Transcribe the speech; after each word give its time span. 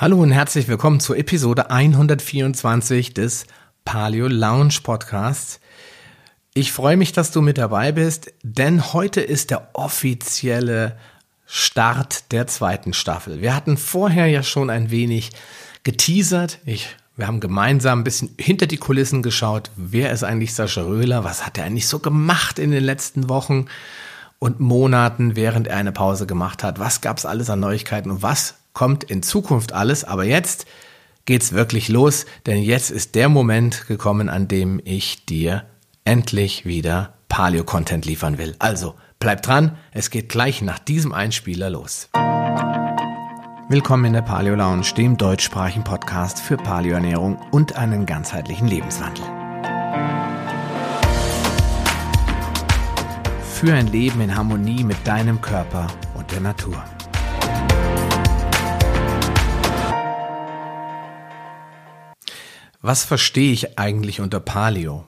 Hallo 0.00 0.16
und 0.22 0.30
herzlich 0.30 0.66
willkommen 0.66 0.98
zur 0.98 1.18
Episode 1.18 1.68
124 1.68 3.12
des 3.12 3.44
Paleo 3.84 4.28
Lounge 4.28 4.76
Podcasts. 4.82 5.60
Ich 6.54 6.72
freue 6.72 6.96
mich, 6.96 7.12
dass 7.12 7.32
du 7.32 7.42
mit 7.42 7.58
dabei 7.58 7.92
bist, 7.92 8.32
denn 8.42 8.94
heute 8.94 9.20
ist 9.20 9.50
der 9.50 9.68
offizielle 9.74 10.96
Start 11.44 12.32
der 12.32 12.46
zweiten 12.46 12.94
Staffel. 12.94 13.42
Wir 13.42 13.54
hatten 13.54 13.76
vorher 13.76 14.26
ja 14.26 14.42
schon 14.42 14.70
ein 14.70 14.90
wenig 14.90 15.32
geteasert. 15.82 16.60
Ich, 16.64 16.96
wir 17.16 17.26
haben 17.26 17.40
gemeinsam 17.40 18.00
ein 18.00 18.04
bisschen 18.04 18.34
hinter 18.40 18.66
die 18.66 18.78
Kulissen 18.78 19.22
geschaut. 19.22 19.70
Wer 19.76 20.12
ist 20.12 20.24
eigentlich 20.24 20.54
Sascha 20.54 20.80
Röhler? 20.80 21.24
Was 21.24 21.44
hat 21.44 21.58
er 21.58 21.64
eigentlich 21.64 21.88
so 21.88 21.98
gemacht 21.98 22.58
in 22.58 22.70
den 22.70 22.84
letzten 22.84 23.28
Wochen 23.28 23.66
und 24.38 24.60
Monaten, 24.60 25.36
während 25.36 25.66
er 25.66 25.76
eine 25.76 25.92
Pause 25.92 26.26
gemacht 26.26 26.64
hat? 26.64 26.78
Was 26.78 27.02
gab 27.02 27.18
es 27.18 27.26
alles 27.26 27.50
an 27.50 27.60
Neuigkeiten 27.60 28.10
und 28.10 28.22
was 28.22 28.54
kommt 28.72 29.04
in 29.04 29.22
Zukunft 29.22 29.72
alles, 29.72 30.04
aber 30.04 30.24
jetzt 30.24 30.66
geht's 31.24 31.52
wirklich 31.52 31.88
los, 31.88 32.26
denn 32.46 32.62
jetzt 32.62 32.90
ist 32.90 33.14
der 33.14 33.28
Moment 33.28 33.86
gekommen, 33.86 34.28
an 34.28 34.48
dem 34.48 34.80
ich 34.84 35.26
dir 35.26 35.64
endlich 36.04 36.64
wieder 36.64 37.14
Paleo-Content 37.28 38.06
liefern 38.06 38.38
will. 38.38 38.56
Also 38.58 38.94
bleib 39.18 39.42
dran, 39.42 39.76
es 39.92 40.10
geht 40.10 40.28
gleich 40.28 40.62
nach 40.62 40.78
diesem 40.78 41.12
Einspieler 41.12 41.70
los. 41.70 42.08
Willkommen 43.68 44.06
in 44.06 44.12
der 44.14 44.22
Paleo 44.22 44.56
Lounge, 44.56 44.92
dem 44.96 45.16
deutschsprachigen 45.16 45.84
Podcast 45.84 46.40
für 46.40 46.56
Paleoernährung 46.56 47.38
und 47.52 47.76
einen 47.76 48.04
ganzheitlichen 48.04 48.66
Lebenswandel. 48.66 49.24
Für 53.54 53.74
ein 53.74 53.86
Leben 53.86 54.20
in 54.22 54.34
Harmonie 54.34 54.82
mit 54.82 55.06
deinem 55.06 55.40
Körper 55.40 55.86
und 56.14 56.32
der 56.32 56.40
Natur. 56.40 56.82
Was 62.82 63.04
verstehe 63.04 63.52
ich 63.52 63.78
eigentlich 63.78 64.20
unter 64.20 64.40
Paleo? 64.40 65.04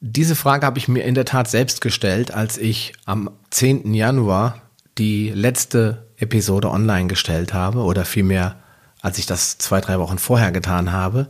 Diese 0.00 0.36
Frage 0.36 0.66
habe 0.66 0.78
ich 0.78 0.88
mir 0.88 1.02
in 1.02 1.14
der 1.14 1.24
Tat 1.24 1.48
selbst 1.48 1.80
gestellt, 1.80 2.32
als 2.32 2.58
ich 2.58 2.92
am 3.04 3.30
10. 3.50 3.94
Januar 3.94 4.62
die 4.98 5.30
letzte 5.30 6.06
Episode 6.16 6.70
online 6.70 7.08
gestellt 7.08 7.52
habe 7.52 7.80
oder 7.80 8.04
vielmehr, 8.04 8.56
als 9.00 9.18
ich 9.18 9.26
das 9.26 9.58
zwei, 9.58 9.80
drei 9.80 9.98
Wochen 9.98 10.18
vorher 10.18 10.52
getan 10.52 10.92
habe. 10.92 11.28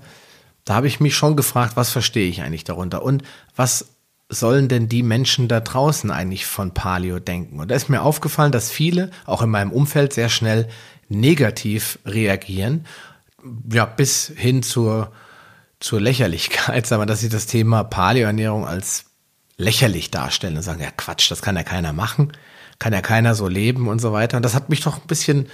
Da 0.65 0.75
habe 0.75 0.87
ich 0.87 1.01
mich 1.01 1.17
schon 1.17 1.37
gefragt, 1.37 1.77
was 1.77 1.91
verstehe 1.91 2.29
ich 2.29 2.42
eigentlich 2.42 2.64
darunter 2.64 3.03
und 3.03 3.23
was 3.57 3.87
sollen 4.29 4.69
denn 4.69 4.89
die 4.89 5.03
Menschen 5.03 5.48
da 5.48 5.61
draußen 5.61 6.11
eigentlich 6.11 6.47
von 6.47 6.73
Paleo 6.73 7.19
denken? 7.19 7.61
Und 7.61 7.70
da 7.70 7.75
ist 7.75 7.89
mir 7.89 8.03
aufgefallen, 8.03 8.53
dass 8.53 8.70
viele, 8.70 9.11
auch 9.27 9.42
in 9.42 9.51
meinem 9.51 9.73
Umfeld, 9.73 10.12
sehr 10.12 10.29
schnell 10.29 10.69
negativ 11.09 11.98
reagieren, 12.07 12.87
ja, 13.71 13.85
bis 13.85 14.33
hin 14.35 14.62
zur 14.62 15.12
zur 15.83 16.01
Lächerlichkeit, 16.01 16.87
sagen 16.87 17.03
wir, 17.03 17.07
dass 17.07 17.21
sie 17.21 17.29
das 17.29 17.47
Thema 17.47 17.85
Paleoernährung 17.85 18.67
als 18.67 19.07
lächerlich 19.57 20.11
darstellen 20.11 20.57
und 20.57 20.62
sagen, 20.62 20.81
ja 20.81 20.91
Quatsch, 20.91 21.31
das 21.31 21.43
kann 21.43 21.57
ja 21.57 21.63
keiner 21.63 21.93
machen, 21.93 22.33
kann 22.79 22.93
ja 22.93 23.01
keiner 23.01 23.35
so 23.35 23.48
leben 23.48 23.89
und 23.89 24.01
so 24.01 24.13
weiter. 24.13 24.37
Und 24.37 24.45
das 24.45 24.55
hat 24.55 24.69
mich 24.69 24.81
doch 24.81 24.97
ein 24.97 25.07
bisschen 25.07 25.48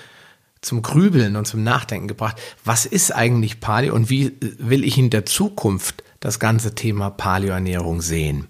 zum 0.61 0.83
Grübeln 0.83 1.37
und 1.37 1.47
zum 1.47 1.63
Nachdenken 1.63 2.09
gebracht. 2.09 2.41
Was 2.65 2.87
ist 2.87 3.13
eigentlich 3.13 3.61
Paleo 3.61 3.95
und 3.95 4.11
wie 4.11 4.37
will 4.41 4.85
ich 4.85 4.99
in 4.99 5.11
der 5.11 5.27
Zukunft 5.27 6.03
das 6.21 6.39
ganze 6.39 6.75
Thema 6.75 7.11
Paleoernährung 7.11 8.01
sehen? 8.01 8.49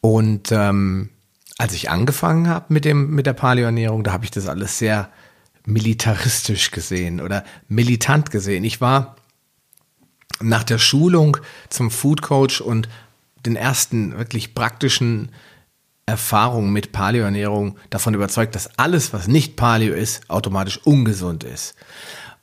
Und 0.00 0.50
ähm, 0.50 1.10
als 1.58 1.74
ich 1.74 1.90
angefangen 1.90 2.48
habe 2.48 2.66
mit 2.72 2.86
mit 2.86 3.26
der 3.26 3.34
Paleoernährung, 3.34 4.02
da 4.02 4.12
habe 4.12 4.24
ich 4.24 4.30
das 4.30 4.48
alles 4.48 4.78
sehr 4.78 5.10
militaristisch 5.66 6.70
gesehen 6.70 7.20
oder 7.20 7.44
militant 7.68 8.30
gesehen. 8.30 8.64
Ich 8.64 8.80
war 8.80 9.16
nach 10.40 10.64
der 10.64 10.78
Schulung 10.78 11.36
zum 11.68 11.90
Food 11.90 12.22
Coach 12.22 12.60
und 12.60 12.88
den 13.46 13.56
ersten 13.56 14.16
wirklich 14.18 14.54
praktischen 14.54 15.30
Erfahrungen 16.06 16.72
mit 16.72 16.92
Paleoernährung 16.92 17.76
davon 17.88 18.14
überzeugt, 18.14 18.54
dass 18.54 18.78
alles, 18.78 19.12
was 19.12 19.28
nicht 19.28 19.56
Paleo 19.56 19.94
ist, 19.94 20.28
automatisch 20.28 20.78
ungesund 20.84 21.44
ist. 21.44 21.74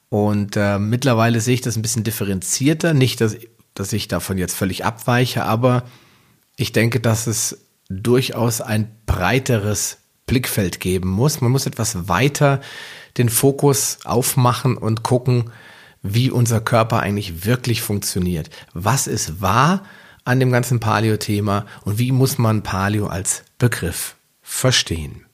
Und 0.10 0.56
äh, 0.56 0.80
mittlerweile 0.80 1.42
sehe 1.42 1.56
ich 1.56 1.62
das 1.62 1.76
ein 1.76 1.82
bisschen 1.82 2.04
differenzierter. 2.04 2.94
Nicht, 2.94 3.20
dass, 3.20 3.36
dass 3.74 3.92
ich 3.94 4.08
davon 4.08 4.38
jetzt 4.38 4.56
völlig 4.56 4.86
abweiche, 4.86 5.44
aber 5.44 5.84
ich 6.56 6.72
denke, 6.72 7.00
dass 7.00 7.28
es 7.28 7.58
durchaus 7.90 8.62
ein 8.62 8.90
breiteres 9.06 9.98
Blickfeld 10.28 10.80
geben 10.80 11.10
muss. 11.10 11.42
Man 11.42 11.52
muss 11.52 11.66
etwas 11.66 12.08
weiter 12.08 12.62
den 13.18 13.30
Fokus 13.30 14.00
aufmachen 14.04 14.78
und 14.78 15.02
gucken, 15.02 15.50
wie 16.04 16.30
unser 16.30 16.62
Körper 16.62 17.00
eigentlich 17.00 17.46
wirklich 17.46 17.82
funktioniert. 17.82 18.52
Was 18.74 19.08
ist 19.08 19.42
wahr 19.42 19.84
an 20.26 20.40
dem 20.40 20.52
ganzen 20.52 20.80
Paleo-Thema 20.80 21.66
und 21.84 21.98
wie 21.98 22.12
muss 22.12 22.38
man 22.38 22.62
Paleo 22.62 23.08
als 23.08 23.44
Begriff 23.58 24.16
verstehen? 24.42 25.26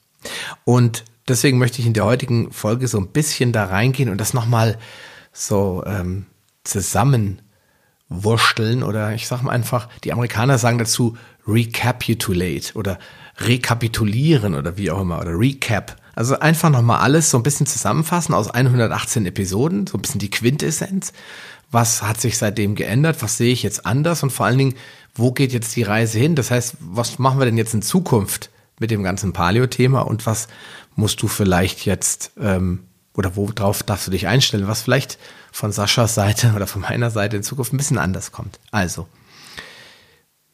Und 0.63 1.03
deswegen 1.27 1.57
möchte 1.57 1.81
ich 1.81 1.87
in 1.87 1.93
der 1.93 2.05
heutigen 2.05 2.51
Folge 2.51 2.87
so 2.87 2.99
ein 2.99 3.09
bisschen 3.09 3.51
da 3.51 3.65
reingehen 3.65 4.09
und 4.09 4.21
das 4.21 4.33
nochmal 4.33 4.77
so 5.33 5.83
ähm, 5.85 6.27
zusammenwursteln 6.63 8.83
oder 8.83 9.13
ich 9.13 9.27
sage 9.27 9.43
mal 9.43 9.51
einfach, 9.51 9.89
die 10.03 10.13
Amerikaner 10.13 10.57
sagen 10.57 10.77
dazu 10.77 11.17
recapitulate 11.47 12.73
oder 12.75 12.99
rekapitulieren 13.37 14.55
oder 14.55 14.77
wie 14.77 14.91
auch 14.91 15.01
immer 15.01 15.19
oder 15.19 15.37
recap. 15.37 15.97
Also 16.15 16.39
einfach 16.39 16.69
nochmal 16.69 16.99
alles 16.99 17.31
so 17.31 17.37
ein 17.37 17.43
bisschen 17.43 17.65
zusammenfassen 17.65 18.35
aus 18.35 18.49
118 18.49 19.25
Episoden, 19.25 19.87
so 19.87 19.97
ein 19.97 20.01
bisschen 20.01 20.19
die 20.19 20.29
Quintessenz. 20.29 21.11
Was 21.71 22.03
hat 22.03 22.21
sich 22.21 22.37
seitdem 22.37 22.75
geändert? 22.75 23.21
Was 23.21 23.37
sehe 23.37 23.51
ich 23.51 23.63
jetzt 23.63 23.85
anders? 23.85 24.21
Und 24.21 24.31
vor 24.31 24.45
allen 24.45 24.59
Dingen, 24.59 24.75
wo 25.15 25.31
geht 25.31 25.53
jetzt 25.53 25.75
die 25.75 25.81
Reise 25.81 26.19
hin? 26.19 26.35
Das 26.35 26.51
heißt, 26.51 26.75
was 26.79 27.17
machen 27.17 27.39
wir 27.39 27.45
denn 27.45 27.57
jetzt 27.57 27.73
in 27.73 27.81
Zukunft 27.81 28.51
mit 28.79 28.91
dem 28.91 29.01
ganzen 29.01 29.33
Paleo-Thema 29.33 30.01
und 30.01 30.25
was 30.27 30.47
musst 30.95 31.21
du 31.21 31.27
vielleicht 31.27 31.85
jetzt 31.85 32.31
ähm, 32.39 32.83
oder 33.15 33.35
worauf 33.35 33.83
darfst 33.83 34.07
du 34.07 34.11
dich 34.11 34.27
einstellen, 34.27 34.67
was 34.67 34.81
vielleicht 34.81 35.17
von 35.51 35.71
Saschas 35.71 36.15
Seite 36.15 36.53
oder 36.55 36.67
von 36.67 36.81
meiner 36.81 37.11
Seite 37.11 37.37
in 37.37 37.43
Zukunft 37.43 37.73
ein 37.73 37.77
bisschen 37.77 37.97
anders 37.97 38.31
kommt. 38.31 38.59
Also, 38.71 39.07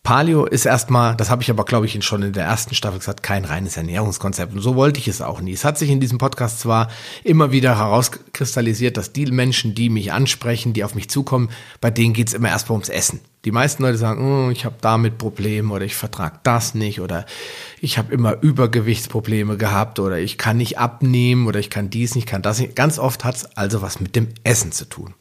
Paleo 0.09 0.45
ist 0.45 0.65
erstmal, 0.65 1.15
das 1.15 1.29
habe 1.29 1.43
ich 1.43 1.51
aber, 1.51 1.65
glaube 1.65 1.85
ich, 1.85 2.03
schon 2.03 2.23
in 2.23 2.33
der 2.33 2.45
ersten 2.45 2.73
Staffel 2.73 2.97
gesagt, 2.97 3.21
kein 3.21 3.45
reines 3.45 3.77
Ernährungskonzept. 3.77 4.51
Und 4.51 4.59
so 4.59 4.73
wollte 4.75 4.99
ich 4.99 5.07
es 5.07 5.21
auch 5.21 5.39
nie. 5.39 5.53
Es 5.53 5.63
hat 5.63 5.77
sich 5.77 5.91
in 5.91 5.99
diesem 5.99 6.17
Podcast 6.17 6.61
zwar 6.61 6.87
immer 7.23 7.51
wieder 7.51 7.77
herauskristallisiert, 7.77 8.97
dass 8.97 9.13
die 9.13 9.27
Menschen, 9.27 9.75
die 9.75 9.91
mich 9.91 10.11
ansprechen, 10.11 10.73
die 10.73 10.83
auf 10.83 10.95
mich 10.95 11.11
zukommen, 11.11 11.51
bei 11.79 11.91
denen 11.91 12.15
geht 12.15 12.29
es 12.29 12.33
immer 12.33 12.49
erstmal 12.49 12.77
ums 12.77 12.89
Essen. 12.89 13.19
Die 13.45 13.51
meisten 13.51 13.83
Leute 13.83 13.99
sagen, 13.99 14.25
oh, 14.25 14.49
ich 14.49 14.65
habe 14.65 14.77
damit 14.81 15.19
Probleme 15.19 15.71
oder 15.71 15.85
ich 15.85 15.95
vertrage 15.95 16.39
das 16.41 16.73
nicht 16.73 17.01
oder 17.01 17.27
ich 17.79 17.99
habe 17.99 18.11
immer 18.11 18.41
Übergewichtsprobleme 18.41 19.57
gehabt 19.57 19.99
oder 19.99 20.17
ich 20.17 20.39
kann 20.39 20.57
nicht 20.57 20.79
abnehmen 20.79 21.45
oder 21.45 21.59
ich 21.59 21.69
kann 21.69 21.91
dies 21.91 22.15
nicht, 22.15 22.27
kann 22.27 22.41
das 22.41 22.57
nicht. 22.57 22.75
Ganz 22.75 22.97
oft 22.97 23.23
hat 23.23 23.35
es 23.35 23.45
also 23.55 23.83
was 23.83 23.99
mit 23.99 24.15
dem 24.15 24.29
Essen 24.43 24.71
zu 24.71 24.85
tun. 24.85 25.13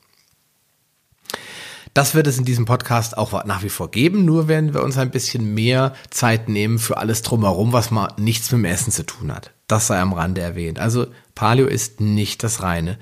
Das 1.99 2.15
wird 2.15 2.29
es 2.29 2.39
in 2.39 2.45
diesem 2.45 2.65
Podcast 2.65 3.19
auch 3.19 3.45
nach 3.45 3.65
wie 3.65 3.69
vor 3.69 3.91
geben, 3.91 4.25
nur 4.25 4.47
werden 4.47 4.73
wir 4.73 4.85
uns 4.85 4.97
ein 4.99 5.11
bisschen 5.11 5.55
mehr 5.55 5.95
Zeit 6.11 6.49
nehmen 6.49 6.79
für 6.79 6.99
alles 6.99 7.23
drumherum, 7.23 7.73
was 7.73 7.91
mal 7.91 8.13
nichts 8.17 8.53
mit 8.53 8.61
dem 8.61 8.67
Essen 8.67 8.93
zu 8.93 9.05
tun 9.05 9.35
hat. 9.35 9.51
Das 9.67 9.89
sei 9.89 9.99
am 9.99 10.13
Rande 10.13 10.41
erwähnt. 10.41 10.79
Also 10.79 11.09
Paleo 11.35 11.67
ist 11.67 12.01
nicht 12.01 12.45
das 12.45 12.63
reine 12.63 13.01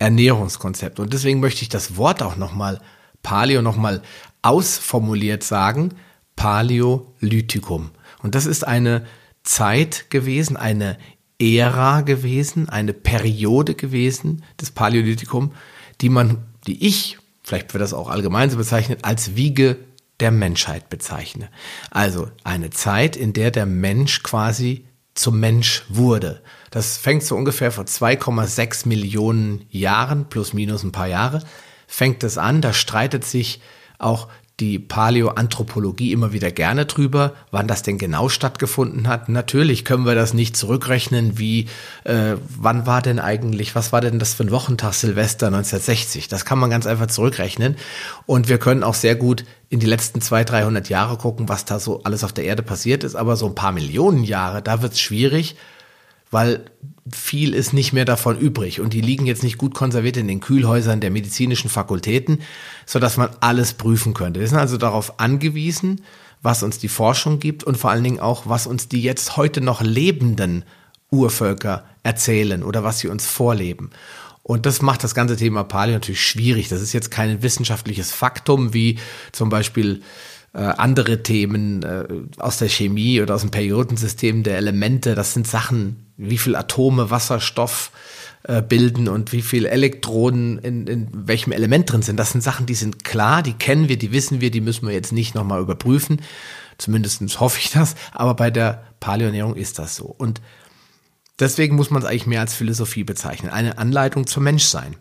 Ernährungskonzept. 0.00 0.98
Und 0.98 1.12
deswegen 1.12 1.38
möchte 1.38 1.62
ich 1.62 1.68
das 1.68 1.96
Wort 1.96 2.20
auch 2.20 2.34
nochmal, 2.34 2.80
Paleo 3.22 3.62
nochmal 3.62 4.02
ausformuliert 4.42 5.44
sagen, 5.44 5.94
Paleolithikum. 6.34 7.92
Und 8.24 8.34
das 8.34 8.46
ist 8.46 8.66
eine 8.66 9.06
Zeit 9.44 10.10
gewesen, 10.10 10.56
eine 10.56 10.98
Ära 11.38 12.00
gewesen, 12.00 12.68
eine 12.68 12.92
Periode 12.92 13.76
gewesen 13.76 14.42
des 14.60 14.72
Paläolithikum, 14.72 15.52
die 16.00 16.08
man, 16.08 16.38
die 16.66 16.84
ich 16.84 17.18
vielleicht 17.42 17.72
wird 17.74 17.82
das 17.82 17.94
auch 17.94 18.08
allgemein 18.08 18.50
so 18.50 18.56
bezeichnet, 18.56 19.00
als 19.02 19.36
Wiege 19.36 19.78
der 20.20 20.30
Menschheit 20.30 20.88
bezeichne. 20.88 21.48
Also 21.90 22.28
eine 22.44 22.70
Zeit, 22.70 23.16
in 23.16 23.32
der 23.32 23.50
der 23.50 23.66
Mensch 23.66 24.22
quasi 24.22 24.86
zum 25.14 25.40
Mensch 25.40 25.84
wurde. 25.88 26.42
Das 26.70 26.96
fängt 26.96 27.22
so 27.22 27.36
ungefähr 27.36 27.70
vor 27.70 27.84
2,6 27.84 28.88
Millionen 28.88 29.66
Jahren, 29.68 30.28
plus 30.28 30.52
minus 30.52 30.82
ein 30.82 30.92
paar 30.92 31.08
Jahre, 31.08 31.42
fängt 31.86 32.24
es 32.24 32.38
an. 32.38 32.62
Da 32.62 32.72
streitet 32.72 33.24
sich 33.24 33.60
auch 33.98 34.28
die 34.62 34.78
Paläoanthropologie 34.78 36.12
immer 36.12 36.32
wieder 36.32 36.52
gerne 36.52 36.86
drüber, 36.86 37.32
wann 37.50 37.66
das 37.66 37.82
denn 37.82 37.98
genau 37.98 38.28
stattgefunden 38.28 39.08
hat. 39.08 39.28
Natürlich 39.28 39.84
können 39.84 40.06
wir 40.06 40.14
das 40.14 40.34
nicht 40.34 40.56
zurückrechnen, 40.56 41.36
wie, 41.36 41.66
äh, 42.04 42.36
wann 42.60 42.86
war 42.86 43.02
denn 43.02 43.18
eigentlich, 43.18 43.74
was 43.74 43.92
war 43.92 44.00
denn 44.00 44.20
das 44.20 44.34
für 44.34 44.44
ein 44.44 44.52
Wochentag 44.52 44.94
Silvester 44.94 45.48
1960? 45.48 46.28
Das 46.28 46.44
kann 46.44 46.60
man 46.60 46.70
ganz 46.70 46.86
einfach 46.86 47.08
zurückrechnen. 47.08 47.74
Und 48.24 48.48
wir 48.48 48.58
können 48.58 48.84
auch 48.84 48.94
sehr 48.94 49.16
gut 49.16 49.44
in 49.68 49.80
die 49.80 49.86
letzten 49.86 50.20
200, 50.20 50.50
300 50.52 50.88
Jahre 50.88 51.16
gucken, 51.16 51.48
was 51.48 51.64
da 51.64 51.80
so 51.80 52.04
alles 52.04 52.22
auf 52.22 52.32
der 52.32 52.44
Erde 52.44 52.62
passiert 52.62 53.02
ist. 53.02 53.16
Aber 53.16 53.34
so 53.34 53.46
ein 53.46 53.56
paar 53.56 53.72
Millionen 53.72 54.22
Jahre, 54.22 54.62
da 54.62 54.80
wird 54.80 54.92
es 54.92 55.00
schwierig, 55.00 55.56
weil 56.32 56.64
viel 57.12 57.54
ist 57.54 57.72
nicht 57.72 57.92
mehr 57.92 58.04
davon 58.04 58.38
übrig 58.38 58.80
und 58.80 58.92
die 58.92 59.00
liegen 59.00 59.26
jetzt 59.26 59.42
nicht 59.42 59.58
gut 59.58 59.74
konserviert 59.74 60.16
in 60.16 60.26
den 60.26 60.40
Kühlhäusern 60.40 61.00
der 61.00 61.10
medizinischen 61.10 61.70
Fakultäten, 61.70 62.40
so 62.86 62.98
dass 62.98 63.16
man 63.16 63.30
alles 63.40 63.74
prüfen 63.74 64.14
könnte. 64.14 64.40
Wir 64.40 64.48
sind 64.48 64.58
also 64.58 64.78
darauf 64.78 65.20
angewiesen, 65.20 66.00
was 66.42 66.62
uns 66.62 66.78
die 66.78 66.88
Forschung 66.88 67.38
gibt 67.38 67.62
und 67.62 67.76
vor 67.76 67.90
allen 67.90 68.02
Dingen 68.02 68.20
auch, 68.20 68.48
was 68.48 68.66
uns 68.66 68.88
die 68.88 69.02
jetzt 69.02 69.36
heute 69.36 69.60
noch 69.60 69.82
lebenden 69.82 70.64
Urvölker 71.10 71.84
erzählen 72.02 72.62
oder 72.62 72.82
was 72.82 72.98
sie 72.98 73.08
uns 73.08 73.26
vorleben. 73.26 73.90
Und 74.42 74.66
das 74.66 74.82
macht 74.82 75.04
das 75.04 75.14
ganze 75.14 75.36
Thema 75.36 75.62
Paleo 75.62 75.94
natürlich 75.94 76.26
schwierig. 76.26 76.68
Das 76.68 76.80
ist 76.80 76.92
jetzt 76.92 77.10
kein 77.10 77.42
wissenschaftliches 77.42 78.10
Faktum 78.10 78.74
wie 78.74 78.98
zum 79.30 79.50
Beispiel 79.50 80.02
äh, 80.52 80.58
andere 80.58 81.22
Themen 81.22 81.82
äh, 81.82 82.04
aus 82.38 82.58
der 82.58 82.68
Chemie 82.68 83.20
oder 83.20 83.36
aus 83.36 83.42
dem 83.42 83.50
Periodensystem 83.50 84.42
der 84.42 84.56
Elemente. 84.56 85.14
Das 85.14 85.32
sind 85.32 85.46
Sachen, 85.46 86.01
wie 86.28 86.38
viel 86.38 86.56
Atome 86.56 87.10
Wasserstoff 87.10 87.90
äh, 88.44 88.62
bilden 88.62 89.08
und 89.08 89.32
wie 89.32 89.42
viel 89.42 89.66
Elektronen 89.66 90.58
in, 90.58 90.86
in 90.86 91.08
welchem 91.12 91.52
Element 91.52 91.90
drin 91.92 92.02
sind. 92.02 92.16
Das 92.16 92.32
sind 92.32 92.42
Sachen, 92.42 92.66
die 92.66 92.74
sind 92.74 93.04
klar, 93.04 93.42
die 93.42 93.54
kennen 93.54 93.88
wir, 93.88 93.98
die 93.98 94.12
wissen 94.12 94.40
wir, 94.40 94.50
die 94.50 94.60
müssen 94.60 94.86
wir 94.86 94.94
jetzt 94.94 95.12
nicht 95.12 95.34
nochmal 95.34 95.60
überprüfen. 95.60 96.20
Zumindest 96.78 97.40
hoffe 97.40 97.60
ich 97.60 97.70
das. 97.70 97.94
Aber 98.12 98.34
bei 98.34 98.50
der 98.50 98.84
Paleoernährung 99.00 99.56
ist 99.56 99.78
das 99.78 99.94
so. 99.96 100.06
Und 100.06 100.40
Deswegen 101.42 101.74
muss 101.74 101.90
man 101.90 102.02
es 102.02 102.08
eigentlich 102.08 102.28
mehr 102.28 102.40
als 102.40 102.54
Philosophie 102.54 103.02
bezeichnen. 103.02 103.50
Eine 103.50 103.78
Anleitung 103.78 104.28
zum 104.28 104.44
Menschsein. 104.44 104.96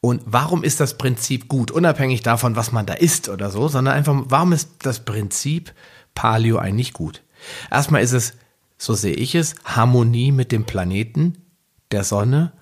Und 0.00 0.22
warum 0.24 0.62
ist 0.62 0.80
das 0.80 0.96
Prinzip 0.96 1.48
gut? 1.48 1.70
Unabhängig 1.70 2.22
davon, 2.22 2.56
was 2.56 2.72
man 2.72 2.86
da 2.86 2.94
isst 2.94 3.28
oder 3.28 3.50
so, 3.50 3.68
sondern 3.68 3.94
einfach, 3.94 4.14
warum 4.26 4.52
ist 4.52 4.70
das 4.78 5.04
Prinzip 5.04 5.74
Paleo 6.14 6.56
eigentlich 6.56 6.92
gut? 6.94 7.22
Erstmal 7.70 8.02
ist 8.02 8.12
es, 8.12 8.34
so 8.78 8.94
sehe 8.94 9.14
ich 9.14 9.34
es, 9.34 9.54
Harmonie 9.64 10.32
mit 10.32 10.52
dem 10.52 10.64
Planeten, 10.64 11.38
der 11.90 12.04
Sonne 12.04 12.52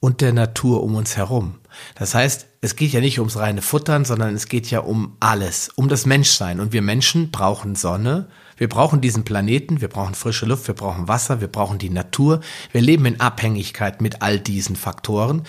und 0.00 0.20
der 0.20 0.32
Natur 0.32 0.82
um 0.82 0.94
uns 0.94 1.16
herum. 1.16 1.60
Das 1.94 2.14
heißt, 2.14 2.46
es 2.60 2.76
geht 2.76 2.92
ja 2.92 3.00
nicht 3.00 3.18
ums 3.18 3.36
reine 3.36 3.62
Futtern, 3.62 4.04
sondern 4.04 4.34
es 4.34 4.48
geht 4.48 4.70
ja 4.70 4.80
um 4.80 5.16
alles, 5.20 5.70
um 5.74 5.88
das 5.88 6.06
Menschsein. 6.06 6.60
Und 6.60 6.72
wir 6.72 6.82
Menschen 6.82 7.30
brauchen 7.30 7.76
Sonne, 7.76 8.28
wir 8.56 8.68
brauchen 8.68 9.00
diesen 9.00 9.24
Planeten, 9.24 9.80
wir 9.80 9.88
brauchen 9.88 10.14
frische 10.14 10.46
Luft, 10.46 10.66
wir 10.66 10.74
brauchen 10.74 11.08
Wasser, 11.08 11.40
wir 11.40 11.48
brauchen 11.48 11.78
die 11.78 11.90
Natur. 11.90 12.40
Wir 12.72 12.80
leben 12.80 13.06
in 13.06 13.20
Abhängigkeit 13.20 14.00
mit 14.00 14.22
all 14.22 14.38
diesen 14.38 14.76
Faktoren 14.76 15.44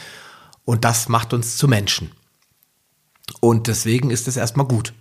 und 0.66 0.86
das 0.86 1.10
macht 1.10 1.34
uns 1.34 1.58
zu 1.58 1.68
Menschen. 1.68 2.12
Und 3.40 3.68
deswegen 3.68 4.10
ist 4.10 4.28
es 4.28 4.38
erstmal 4.38 4.68
gut. 4.68 4.94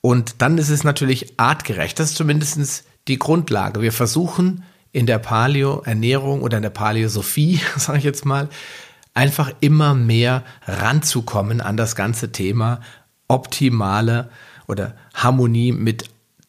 Und 0.00 0.36
dann 0.38 0.58
ist 0.58 0.68
es 0.68 0.84
natürlich 0.84 1.38
artgerecht. 1.38 1.98
Das 1.98 2.10
ist 2.10 2.16
zumindest 2.16 2.84
die 3.08 3.18
Grundlage. 3.18 3.82
Wir 3.82 3.92
versuchen 3.92 4.64
in 4.92 5.06
der 5.06 5.18
Paleo-Ernährung 5.18 6.42
oder 6.42 6.58
in 6.58 6.62
der 6.62 6.70
Paleosophie, 6.70 7.60
sage 7.76 7.98
ich 7.98 8.04
jetzt 8.04 8.24
mal, 8.24 8.48
einfach 9.14 9.52
immer 9.60 9.94
mehr 9.94 10.44
ranzukommen 10.66 11.60
an 11.60 11.76
das 11.76 11.96
ganze 11.96 12.32
Thema 12.32 12.80
optimale 13.26 14.30
oder 14.66 14.94
Harmonie 15.14 15.72
mit 15.72 16.04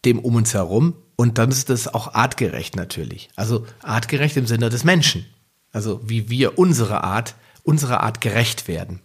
dem 0.05 0.19
um 0.19 0.35
uns 0.35 0.53
herum. 0.53 0.93
Und 1.15 1.37
dann 1.37 1.49
ist 1.49 1.69
das 1.69 1.93
auch 1.93 2.13
artgerecht 2.13 2.75
natürlich. 2.75 3.29
Also 3.35 3.65
artgerecht 3.81 4.37
im 4.37 4.45
Sinne 4.45 4.69
des 4.69 4.83
Menschen. 4.83 5.25
Also 5.71 5.99
wie 6.05 6.29
wir 6.29 6.57
unsere 6.57 7.03
Art, 7.03 7.35
unserer 7.63 8.01
Art 8.01 8.21
gerecht 8.21 8.67
werden. 8.67 9.01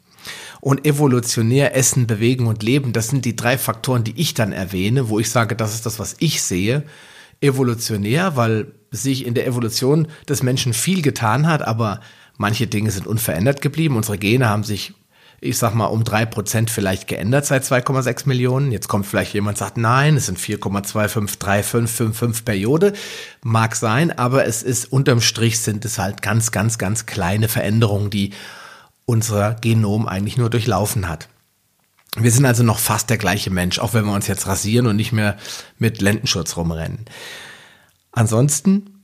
Und 0.60 0.86
evolutionär 0.86 1.76
essen, 1.76 2.06
bewegen 2.06 2.46
und 2.46 2.62
leben, 2.62 2.92
das 2.92 3.08
sind 3.08 3.24
die 3.24 3.36
drei 3.36 3.58
Faktoren, 3.58 4.04
die 4.04 4.18
ich 4.18 4.32
dann 4.32 4.52
erwähne, 4.52 5.08
wo 5.08 5.18
ich 5.18 5.28
sage, 5.28 5.56
das 5.56 5.74
ist 5.74 5.84
das, 5.84 5.98
was 5.98 6.16
ich 6.20 6.40
sehe. 6.40 6.84
Evolutionär, 7.44 8.36
weil 8.36 8.72
sich 8.90 9.26
in 9.26 9.34
der 9.34 9.46
Evolution 9.46 10.08
des 10.28 10.42
Menschen 10.42 10.72
viel 10.72 11.02
getan 11.02 11.46
hat, 11.46 11.62
aber 11.62 12.00
manche 12.36 12.66
Dinge 12.66 12.90
sind 12.90 13.06
unverändert 13.06 13.60
geblieben. 13.60 13.96
Unsere 13.96 14.18
Gene 14.18 14.48
haben 14.48 14.64
sich 14.64 14.94
ich 15.44 15.58
sag 15.58 15.74
mal, 15.74 15.86
um 15.86 16.04
drei 16.04 16.24
Prozent 16.24 16.70
vielleicht 16.70 17.06
geändert 17.06 17.44
seit 17.44 17.64
2,6 17.64 18.26
Millionen. 18.26 18.72
Jetzt 18.72 18.88
kommt 18.88 19.04
vielleicht 19.04 19.34
jemand 19.34 19.58
sagt, 19.58 19.76
nein, 19.76 20.16
es 20.16 20.24
sind 20.26 20.38
4,253555 20.38 22.44
Periode. 22.44 22.94
Mag 23.42 23.76
sein, 23.76 24.18
aber 24.18 24.46
es 24.46 24.62
ist 24.62 24.90
unterm 24.90 25.20
Strich 25.20 25.60
sind 25.60 25.84
es 25.84 25.98
halt 25.98 26.22
ganz, 26.22 26.50
ganz, 26.50 26.78
ganz 26.78 27.04
kleine 27.04 27.48
Veränderungen, 27.48 28.08
die 28.08 28.30
unser 29.04 29.52
Genom 29.54 30.08
eigentlich 30.08 30.38
nur 30.38 30.48
durchlaufen 30.48 31.10
hat. 31.10 31.28
Wir 32.16 32.30
sind 32.30 32.46
also 32.46 32.62
noch 32.62 32.78
fast 32.78 33.10
der 33.10 33.18
gleiche 33.18 33.50
Mensch, 33.50 33.78
auch 33.78 33.94
wenn 33.94 34.04
wir 34.04 34.14
uns 34.14 34.28
jetzt 34.28 34.46
rasieren 34.46 34.86
und 34.86 34.96
nicht 34.96 35.12
mehr 35.12 35.36
mit 35.78 36.00
Lendenschutz 36.00 36.56
rumrennen. 36.56 37.06
Ansonsten 38.12 38.94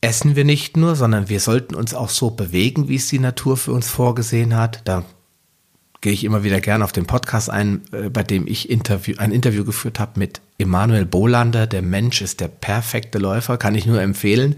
essen 0.00 0.36
wir 0.36 0.44
nicht 0.44 0.76
nur, 0.76 0.94
sondern 0.94 1.28
wir 1.28 1.40
sollten 1.40 1.74
uns 1.74 1.94
auch 1.94 2.10
so 2.10 2.30
bewegen, 2.30 2.88
wie 2.88 2.96
es 2.96 3.08
die 3.08 3.18
Natur 3.18 3.56
für 3.56 3.72
uns 3.72 3.88
vorgesehen 3.88 4.54
hat. 4.54 4.82
Da 4.84 5.04
gehe 6.00 6.12
ich 6.12 6.22
immer 6.22 6.44
wieder 6.44 6.60
gerne 6.60 6.84
auf 6.84 6.92
den 6.92 7.06
Podcast 7.06 7.50
ein, 7.50 7.82
äh, 7.92 8.08
bei 8.08 8.22
dem 8.22 8.46
ich 8.46 8.70
Interview, 8.70 9.16
ein 9.18 9.32
Interview 9.32 9.64
geführt 9.64 9.98
habe 9.98 10.20
mit 10.20 10.40
Emanuel 10.58 11.06
Bolander. 11.06 11.66
Der 11.66 11.82
Mensch 11.82 12.22
ist 12.22 12.40
der 12.40 12.48
perfekte 12.48 13.18
Läufer, 13.18 13.58
kann 13.58 13.74
ich 13.74 13.86
nur 13.86 14.00
empfehlen. 14.00 14.56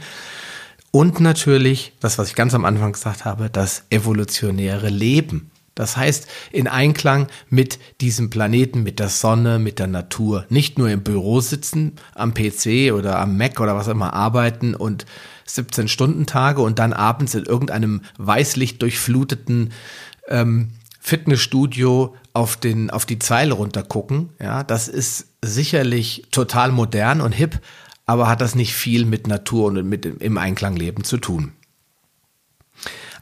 Und 0.91 1.21
natürlich, 1.21 1.93
das, 2.01 2.19
was 2.19 2.29
ich 2.29 2.35
ganz 2.35 2.53
am 2.53 2.65
Anfang 2.65 2.93
gesagt 2.93 3.25
habe, 3.25 3.49
das 3.49 3.85
evolutionäre 3.91 4.91
Leben. 4.91 5.50
Das 5.81 5.97
heißt, 5.97 6.27
in 6.53 6.69
Einklang 6.69 7.29
mit 7.49 7.79
diesem 8.03 8.29
Planeten, 8.29 8.83
mit 8.83 8.99
der 8.99 9.09
Sonne, 9.09 9.59
mit 9.59 9.79
der 9.79 9.87
Natur. 9.87 10.45
Nicht 10.51 10.77
nur 10.79 10.91
im 10.91 11.03
Büro 11.03 11.41
sitzen, 11.41 11.93
am 12.15 12.35
PC 12.35 12.93
oder 12.93 13.19
am 13.19 13.39
Mac 13.39 13.59
oder 13.61 13.75
was 13.75 13.89
immer 13.89 14.13
arbeiten 14.13 14.75
und 14.75 15.07
17 15.47 15.89
Stunden 15.89 16.27
Tage 16.27 16.61
und 16.61 16.79
dann 16.79 16.93
abends 16.93 17.35
in 17.35 17.47
irgendeinem 17.47 18.03
weißlicht 18.19 18.83
durchfluteten 18.83 19.73
ähm, 20.29 20.73
Fitnessstudio 21.01 22.15
auf 22.35 22.57
den, 22.57 22.91
auf 22.91 23.07
die 23.07 23.19
Zeile 23.19 23.55
runtergucken. 23.55 24.29
Ja, 24.39 24.63
das 24.63 24.87
ist 24.87 25.29
sicherlich 25.41 26.27
total 26.31 26.73
modern 26.73 27.23
und 27.23 27.33
hip, 27.33 27.59
aber 28.05 28.29
hat 28.29 28.43
das 28.43 28.55
nicht 28.55 28.75
viel 28.75 29.07
mit 29.07 29.27
Natur 29.27 29.69
und 29.69 29.89
mit 29.89 30.05
im 30.05 30.37
Einklang 30.37 30.77
leben 30.77 31.05
zu 31.05 31.17
tun. 31.17 31.53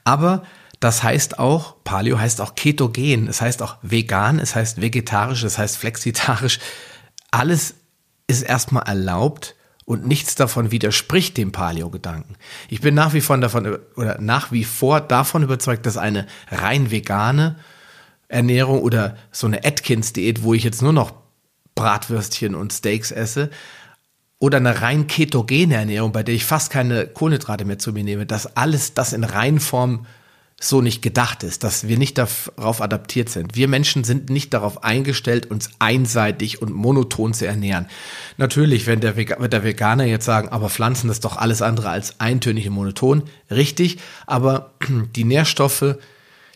Aber 0.03 0.43
das 0.81 1.03
heißt 1.03 1.39
auch, 1.39 1.77
Paleo 1.83 2.19
heißt 2.19 2.41
auch 2.41 2.55
ketogen, 2.55 3.29
es 3.29 3.41
heißt 3.41 3.63
auch 3.63 3.77
vegan, 3.83 4.39
es 4.39 4.55
heißt 4.55 4.81
vegetarisch, 4.81 5.43
es 5.43 5.59
heißt 5.59 5.77
flexitarisch. 5.77 6.61
Alles 7.31 7.75
ist 8.29 8.43
erstmal 8.43 8.85
erlaubt 8.87 9.57
und 9.85 10.07
nichts 10.07 10.35
davon 10.35 10.71
widerspricht 10.71 11.37
dem 11.37 11.51
Paleo-Gedanken. 11.51 12.37
Ich 12.69 12.81
bin 12.81 12.95
nach 12.95 13.13
wie 13.13 13.21
vor 13.21 13.39
davon 13.39 13.79
oder 13.97 14.21
nach 14.21 14.53
wie 14.53 14.65
vor 14.65 15.01
davon 15.01 15.43
überzeugt, 15.43 15.87
dass 15.87 15.97
eine 15.97 16.27
rein 16.51 16.91
vegane 16.91 17.57
Ernährung 18.29 18.83
oder 18.83 19.17
so 19.33 19.47
eine 19.47 19.65
Atkins-Diät, 19.65 20.43
wo 20.43 20.55
ich 20.55 20.63
jetzt 20.63 20.83
nur 20.83 20.93
noch 20.93 21.13
Bratwürstchen 21.75 22.55
und 22.55 22.73
Steaks 22.73 23.11
esse, 23.11 23.51
oder 24.39 24.59
eine 24.59 24.83
rein 24.83 25.07
ketogene 25.09 25.75
Ernährung, 25.75 26.13
bei 26.13 26.23
der 26.23 26.35
ich 26.35 26.45
fast 26.45 26.71
keine 26.71 27.07
Kohlenhydrate 27.07 27.65
mehr 27.65 27.79
zu 27.79 27.93
mir 27.93 28.05
nehme, 28.05 28.27
dass 28.27 28.57
alles 28.57 28.95
das 28.95 29.13
in 29.13 29.25
Reinform 29.25 30.07
so 30.61 30.81
nicht 30.81 31.03
gedacht 31.03 31.45
ist, 31.45 31.63
dass 31.63 31.87
wir 31.87 31.99
nicht 31.99 32.19
darauf 32.19 32.83
adaptiert 32.83 33.29
sind. 33.29 33.55
Wir 33.55 33.69
Menschen 33.69 34.03
sind 34.03 34.29
nicht 34.29 34.53
darauf 34.53 34.83
eingestellt, 34.83 35.47
uns 35.51 35.71
einseitig 35.79 36.61
und 36.61 36.75
monoton 36.75 37.33
zu 37.33 37.47
ernähren. 37.47 37.87
Natürlich, 38.39 38.87
wenn 38.89 39.01
der, 39.01 39.17
wird 39.17 39.53
der 39.53 39.63
Veganer 39.63 40.05
jetzt 40.05 40.25
sagen, 40.25 40.49
aber 40.49 40.69
Pflanzen 40.69 41.11
ist 41.11 41.25
doch 41.25 41.37
alles 41.37 41.63
andere 41.63 41.91
als 41.91 42.19
eintönig 42.19 42.67
und 42.67 42.75
monoton, 42.75 43.23
richtig, 43.51 43.99
aber 44.27 44.73
die 45.15 45.25
Nährstoffe, 45.25 45.97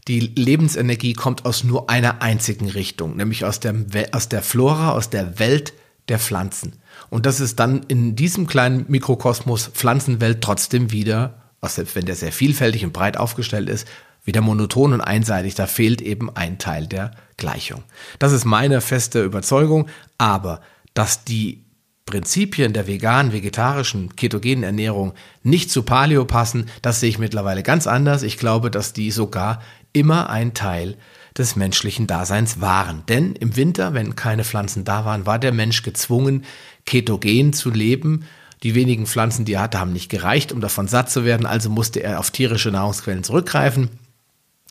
die 0.09 0.19
Lebensenergie 0.19 1.13
kommt 1.13 1.45
aus 1.45 1.63
nur 1.63 1.89
einer 1.89 2.23
einzigen 2.23 2.69
Richtung, 2.69 3.17
nämlich 3.17 3.45
aus 3.45 3.61
der, 3.61 3.75
aus 4.11 4.29
der 4.29 4.43
Flora, 4.43 4.93
aus 4.93 5.11
der 5.11 5.39
Welt 5.39 5.75
der 6.09 6.19
Pflanzen. 6.19 6.73
Und 7.09 7.25
das 7.25 7.39
ist 7.39 7.61
dann 7.61 7.85
in 7.87 8.17
diesem 8.17 8.49
kleinen 8.49 8.87
Mikrokosmos 8.89 9.69
Pflanzenwelt 9.69 10.41
trotzdem 10.41 10.91
wieder, 10.91 11.42
selbst 11.69 11.95
wenn 11.95 12.07
der 12.07 12.17
sehr 12.17 12.33
vielfältig 12.33 12.85
und 12.85 12.93
breit 12.93 13.17
aufgestellt 13.17 13.69
ist, 13.69 13.87
wieder 14.25 14.41
monoton 14.41 14.93
und 14.93 15.01
einseitig. 15.01 15.55
Da 15.55 15.67
fehlt 15.67 16.01
eben 16.01 16.35
ein 16.35 16.59
Teil 16.59 16.87
der 16.87 17.13
Gleichung. 17.37 17.83
Das 18.19 18.33
ist 18.33 18.45
meine 18.45 18.81
feste 18.81 19.23
Überzeugung. 19.23 19.89
Aber 20.19 20.61
dass 20.95 21.25
die 21.25 21.65
Prinzipien 22.07 22.73
der 22.73 22.87
veganen, 22.87 23.33
vegetarischen, 23.33 24.17
ketogenen 24.17 24.65
Ernährung 24.65 25.15
nicht 25.43 25.71
zu 25.71 25.83
Paleo 25.83 26.25
passen, 26.25 26.67
das 26.83 27.01
sehe 27.01 27.09
ich 27.09 27.19
mittlerweile 27.19 27.63
ganz 27.63 27.87
anders. 27.87 28.23
Ich 28.23 28.39
glaube, 28.39 28.71
dass 28.71 28.93
die 28.93 29.11
sogar 29.11 29.63
immer 29.93 30.31
ein 30.31 30.55
Teil 30.55 30.97
des 31.37 31.57
menschlichen 31.57 32.07
Daseins 32.07 32.61
waren. 32.61 33.05
Denn 33.07 33.35
im 33.35 33.57
Winter, 33.57 33.95
wenn 33.95 34.17
keine 34.17 34.45
Pflanzen 34.45 34.85
da 34.85 35.05
waren, 35.05 35.27
war 35.27 35.39
der 35.39 35.53
Mensch 35.53 35.83
gezwungen, 35.83 36.45
ketogen 36.85 37.53
zu 37.53 37.71
leben. 37.71 38.25
Die 38.63 38.75
wenigen 38.75 39.07
Pflanzen, 39.07 39.45
die 39.45 39.55
er 39.55 39.63
hatte, 39.63 39.81
haben 39.81 39.93
nicht 39.93 40.09
gereicht, 40.09 40.53
um 40.53 40.61
davon 40.61 40.89
satt 40.89 41.11
zu 41.11 41.25
werden, 41.25 41.47
also 41.47 41.69
musste 41.69 42.03
er 42.03 42.21
auf 42.21 42.31
tierische 42.31 42.71
Nahrungsquellen 42.71 43.25
zurückgreifen. 43.25 43.91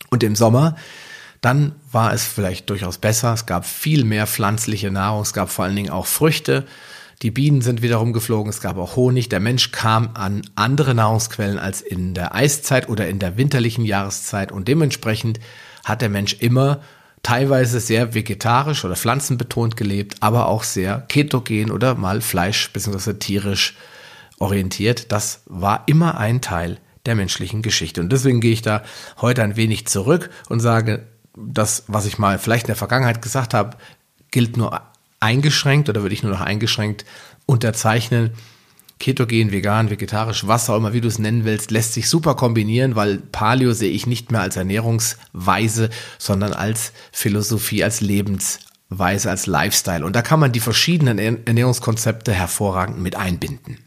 Und 0.10 0.24
im 0.24 0.36
Sommer, 0.36 0.76
dann 1.42 1.74
war 1.92 2.14
es 2.14 2.26
vielleicht 2.26 2.70
durchaus 2.70 2.98
besser. 2.98 3.34
Es 3.34 3.46
gab 3.46 3.66
viel 3.66 4.04
mehr 4.04 4.28
pflanzliche 4.28 4.92
Nahrung, 4.92 5.22
es 5.22 5.34
gab 5.34 5.50
vor 5.50 5.66
allen 5.66 5.76
Dingen 5.76 5.92
auch 5.92 6.06
Früchte, 6.06 6.66
Die 7.22 7.32
Bienen 7.32 7.62
sind 7.62 7.84
wiederum 7.84 8.14
geflogen, 8.14 8.50
es 8.50 8.62
gab 8.62 8.78
auch 8.78 8.96
Honig. 8.96 9.30
Der 9.30 9.40
Mensch 9.40 9.72
kam 9.72 10.10
an 10.16 10.42
andere 10.56 10.96
Nahrungsquellen 10.96 11.60
als 11.60 11.82
in 11.82 12.16
der 12.16 12.34
Eiszeit 12.34 12.90
oder 12.90 13.08
in 13.08 13.20
der 13.20 13.38
winterlichen 13.38 13.86
Jahreszeit 13.86 14.52
und 14.52 14.68
dementsprechend 14.68 15.40
hat 15.84 16.02
der 16.02 16.10
Mensch 16.10 16.38
immer 16.40 16.82
teilweise 17.24 17.80
sehr 17.80 18.13
vegetarisch 18.13 18.84
oder 18.84 18.96
pflanzenbetont 18.96 19.78
gelebt, 19.78 20.16
aber 20.22 20.48
auch 20.48 20.63
sehr 20.63 21.01
ketogen 21.08 21.72
oder 21.72 21.96
mal 21.96 22.22
Fleisch 22.22 22.72
bzw. 22.74 23.13
tierisch 23.13 23.75
orientiert. 24.40 25.12
Das 25.12 25.42
war 25.46 25.84
immer 25.86 26.18
ein 26.18 26.42
Teil 26.42 26.80
der 27.06 27.16
menschlichen 27.16 27.62
Geschichte. 27.62 28.01
Und 28.01 28.12
deswegen 28.12 28.42
gehe 28.42 28.54
ich 28.54 28.62
da 28.62 28.84
heute 29.20 29.44
ein 29.44 29.56
wenig 29.56 29.88
zurück 29.88 30.30
und 30.50 30.60
sage, 30.60 31.08
das, 31.36 31.84
was 31.88 32.06
ich 32.06 32.18
mal 32.18 32.40
vielleicht 32.40 32.66
in 32.66 32.68
der 32.68 32.75
Vergangenheit 32.75 33.22
gesagt 33.22 33.54
habe, 33.54 33.78
gilt 34.32 34.58
nur 34.58 34.82
eingeschränkt 35.20 35.90
oder 35.90 36.01
würde 36.01 36.13
ich 36.13 36.24
nur 36.24 36.32
noch 36.32 36.42
eingeschränkt 36.42 37.06
unterzeichnen. 37.46 38.32
Ketogen, 39.01 39.51
vegan, 39.51 39.89
vegetarisch, 39.89 40.46
was 40.46 40.70
auch 40.70 40.77
immer, 40.77 40.93
wie 40.93 41.01
du 41.01 41.08
es 41.08 41.17
nennen 41.17 41.43
willst, 41.43 41.72
lässt 41.72 41.93
sich 41.93 42.08
super 42.08 42.36
kombinieren, 42.36 42.96
weil 42.96 43.17
Paleo 43.17 43.74
sehe 43.74 43.89
ich 43.89 44.05
nicht 44.05 44.31
mehr 44.31 44.41
als 44.41 44.55
Ernährungsweise, 44.55 45.89
sondern 46.20 46.53
als 46.53 46.93
Philosophie, 47.12 47.84
als 47.84 48.00
Lebensweise, 48.00 49.31
als 49.31 49.48
Lifestyle. 49.48 50.05
Und 50.05 50.15
da 50.15 50.22
kann 50.22 50.39
man 50.39 50.51
die 50.51 50.60
verschiedenen 50.60 51.17
Ernährungskonzepte 51.17 52.31
hervorragend 52.31 53.00
mit 53.00 53.15
einbinden. 53.15 53.79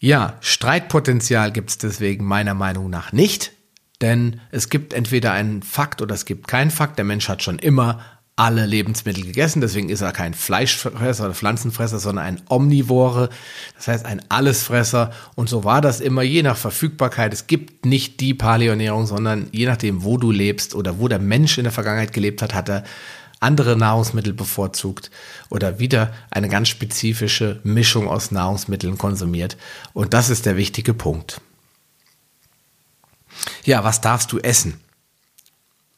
Ja, 0.00 0.36
Streitpotenzial 0.40 1.52
gibt 1.52 1.70
es 1.70 1.78
deswegen 1.78 2.24
meiner 2.24 2.54
Meinung 2.54 2.90
nach 2.90 3.12
nicht, 3.12 3.52
denn 4.00 4.40
es 4.50 4.68
gibt 4.68 4.92
entweder 4.92 5.30
einen 5.30 5.62
Fakt 5.62 6.02
oder 6.02 6.14
es 6.14 6.24
gibt 6.24 6.48
keinen 6.48 6.72
Fakt. 6.72 6.98
Der 6.98 7.04
Mensch 7.04 7.28
hat 7.28 7.44
schon 7.44 7.60
immer 7.60 8.00
alle 8.36 8.66
Lebensmittel 8.66 9.24
gegessen, 9.24 9.62
deswegen 9.62 9.88
ist 9.88 10.02
er 10.02 10.12
kein 10.12 10.34
Fleischfresser 10.34 11.24
oder 11.24 11.34
Pflanzenfresser, 11.34 11.98
sondern 11.98 12.24
ein 12.26 12.42
Omnivore, 12.50 13.30
das 13.76 13.88
heißt 13.88 14.04
ein 14.04 14.20
Allesfresser. 14.28 15.10
Und 15.34 15.48
so 15.48 15.64
war 15.64 15.80
das 15.80 16.00
immer, 16.00 16.22
je 16.22 16.42
nach 16.42 16.58
Verfügbarkeit. 16.58 17.32
Es 17.32 17.46
gibt 17.46 17.86
nicht 17.86 18.20
die 18.20 18.34
Paleoernährung, 18.34 19.06
sondern 19.06 19.48
je 19.52 19.64
nachdem, 19.64 20.04
wo 20.04 20.18
du 20.18 20.30
lebst 20.30 20.74
oder 20.74 20.98
wo 20.98 21.08
der 21.08 21.18
Mensch 21.18 21.56
in 21.56 21.64
der 21.64 21.72
Vergangenheit 21.72 22.12
gelebt 22.12 22.42
hat, 22.42 22.52
hat 22.54 22.68
er 22.68 22.84
andere 23.40 23.74
Nahrungsmittel 23.76 24.34
bevorzugt 24.34 25.10
oder 25.48 25.78
wieder 25.78 26.12
eine 26.30 26.50
ganz 26.50 26.68
spezifische 26.68 27.60
Mischung 27.64 28.06
aus 28.06 28.30
Nahrungsmitteln 28.30 28.98
konsumiert. 28.98 29.56
Und 29.94 30.12
das 30.12 30.28
ist 30.28 30.44
der 30.44 30.56
wichtige 30.58 30.92
Punkt. 30.92 31.40
Ja, 33.64 33.82
was 33.82 34.02
darfst 34.02 34.30
du 34.32 34.38
essen? 34.38 34.80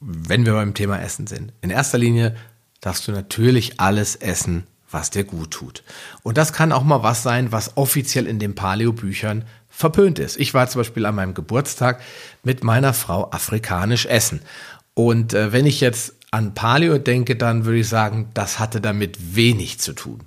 Wenn 0.01 0.47
wir 0.47 0.53
beim 0.53 0.75
Thema 0.75 1.01
Essen 1.01 1.27
sind. 1.27 1.53
In 1.61 1.71
erster 1.71 1.99
Linie 1.99 2.37
darfst 2.81 3.09
du 3.09 3.13
natürlich 3.13 3.81
alles 3.81 4.17
essen, 4.17 4.67
was 4.91 5.11
dir 5.11 5.25
gut 5.25 5.51
tut. 5.51 5.83
Und 6.23 6.39
das 6.39 6.53
kann 6.53 6.73
auch 6.73 6.85
mal 6.85 7.03
was 7.03 7.23
sein, 7.23 7.53
was 7.53 7.77
offiziell 7.77 8.27
in 8.27 8.39
den 8.39 8.55
Paleo-Büchern 8.55 9.45
verpönt 9.69 10.19
ist. 10.19 10.39
Ich 10.39 10.55
war 10.55 10.69
zum 10.69 10.81
Beispiel 10.81 11.07
an 11.07 11.15
meinem 11.15 11.35
Geburtstag 11.35 12.01
mit 12.43 12.65
meiner 12.65 12.95
Frau 12.95 13.31
afrikanisch 13.31 14.07
essen. 14.07 14.41
Und 14.95 15.35
äh, 15.35 15.53
wenn 15.53 15.67
ich 15.67 15.81
jetzt 15.81 16.15
an 16.31 16.55
Paleo 16.55 16.99
denke, 16.99 17.37
dann 17.37 17.65
würde 17.65 17.79
ich 17.79 17.89
sagen, 17.89 18.31
das 18.35 18.59
hatte 18.59 18.81
damit 18.81 19.37
wenig 19.37 19.79
zu 19.81 19.93
tun. 19.93 20.21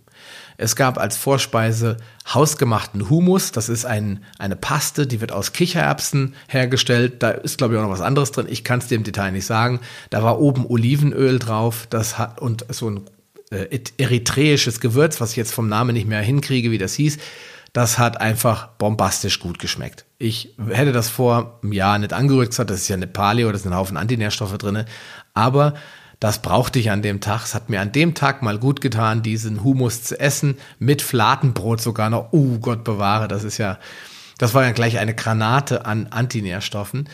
Es 0.62 0.76
gab 0.76 1.00
als 1.00 1.18
Vorspeise 1.18 1.98
hausgemachten 2.32 3.10
Humus. 3.10 3.52
Das 3.52 3.68
ist 3.68 3.86
ein, 3.86 4.24
eine 4.38 4.56
Paste, 4.56 5.08
die 5.08 5.20
wird 5.20 5.32
aus 5.32 5.54
Kichererbsen 5.54 6.36
hergestellt. 6.48 7.24
Da 7.24 7.32
ist, 7.32 7.58
glaube 7.58 7.74
ich, 7.74 7.80
auch 7.80 7.84
noch 7.84 7.92
was 7.92 8.02
anderes 8.02 8.32
drin. 8.32 8.46
Ich 8.48 8.64
kann 8.64 8.78
es 8.78 8.88
dir 8.88 8.96
im 8.96 9.04
Detail 9.04 9.32
nicht 9.32 9.48
sagen. 9.48 9.80
Da 10.12 10.22
war 10.22 10.40
oben 10.40 10.68
Olivenöl 10.68 11.40
drauf. 11.40 11.88
Das 11.90 12.20
hat, 12.20 12.40
und 12.40 12.66
so 12.70 12.92
ein 12.92 13.02
äh, 13.50 13.80
eritreisches 13.98 14.80
Gewürz, 14.80 15.20
was 15.20 15.32
ich 15.32 15.38
jetzt 15.38 15.52
vom 15.52 15.68
Namen 15.68 15.94
nicht 15.94 16.08
mehr 16.08 16.22
hinkriege, 16.22 16.70
wie 16.70 16.78
das 16.78 16.94
hieß. 16.94 17.18
Das 17.74 17.98
hat 17.98 18.22
einfach 18.22 18.68
bombastisch 18.68 19.40
gut 19.40 19.58
geschmeckt. 19.58 20.06
Ich 20.20 20.56
hätte 20.70 20.92
das 20.92 21.10
vor 21.10 21.60
einem 21.64 21.72
Jahr 21.72 21.98
nicht 21.98 22.14
angerührt 22.14 22.58
das 22.60 22.82
ist 22.82 22.88
ja 22.88 22.98
eine 22.98 23.08
Paleo, 23.08 23.52
da 23.52 23.58
sind 23.58 23.72
ein 23.72 23.78
Haufen 23.78 23.98
Antinährstoffe 23.98 24.58
drin. 24.60 24.86
Aber 25.34 25.74
das 26.22 26.40
brauchte 26.40 26.78
ich 26.78 26.92
an 26.92 27.02
dem 27.02 27.20
Tag. 27.20 27.44
Es 27.44 27.56
hat 27.56 27.70
mir 27.70 27.82
an 27.82 27.92
dem 27.92 28.14
Tag 28.14 28.44
mal 28.44 28.60
gut 28.60 28.80
getan, 28.80 29.24
diesen 29.24 29.64
Humus 29.64 30.04
zu 30.04 30.20
essen, 30.20 30.56
mit 30.78 31.02
Fladenbrot 31.02 31.82
sogar 31.82 32.12
noch. 32.12 32.32
Uh, 32.32 32.60
Gott 32.60 32.84
bewahre, 32.84 33.28
das 33.28 33.44
ist 33.44 33.58
ja, 33.58 33.80
das 34.38 34.54
war 34.54 34.64
ja 34.64 34.72
gleich 34.72 35.00
eine 35.00 35.16
Granate 35.16 35.88
an 35.88 36.08
Antinährstoffen. 36.12 37.10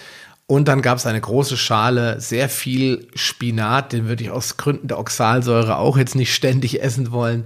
Und 0.46 0.68
dann 0.68 0.82
gab 0.82 0.98
es 0.98 1.06
eine 1.06 1.22
große 1.22 1.56
Schale, 1.56 2.20
sehr 2.20 2.50
viel 2.50 3.08
Spinat, 3.16 3.94
den 3.94 4.10
würde 4.10 4.26
ich 4.26 4.30
aus 4.30 4.58
Gründen 4.58 4.90
der 4.90 5.00
Oxalsäure 5.00 5.78
auch 5.78 5.98
jetzt 5.98 6.16
nicht 6.16 6.36
ständig 6.36 6.84
essen 6.84 7.12
wollen. 7.12 7.46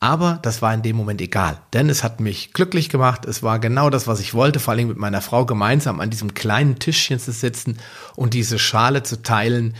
Aber 0.00 0.40
das 0.42 0.62
war 0.62 0.72
in 0.72 0.82
dem 0.82 0.96
Moment 0.96 1.20
egal, 1.20 1.58
denn 1.74 1.90
es 1.90 2.02
hat 2.02 2.20
mich 2.20 2.54
glücklich 2.54 2.88
gemacht. 2.88 3.26
Es 3.26 3.42
war 3.42 3.58
genau 3.58 3.88
das, 3.88 4.06
was 4.06 4.18
ich 4.18 4.32
wollte, 4.32 4.60
vor 4.60 4.72
allem 4.72 4.88
mit 4.88 4.98
meiner 4.98 5.20
Frau 5.20 5.44
gemeinsam 5.44 6.00
an 6.00 6.10
diesem 6.10 6.32
kleinen 6.32 6.78
Tischchen 6.78 7.20
zu 7.20 7.32
sitzen 7.32 7.78
und 8.16 8.34
diese 8.34 8.58
Schale 8.58 9.02
zu 9.02 9.22
teilen 9.22 9.76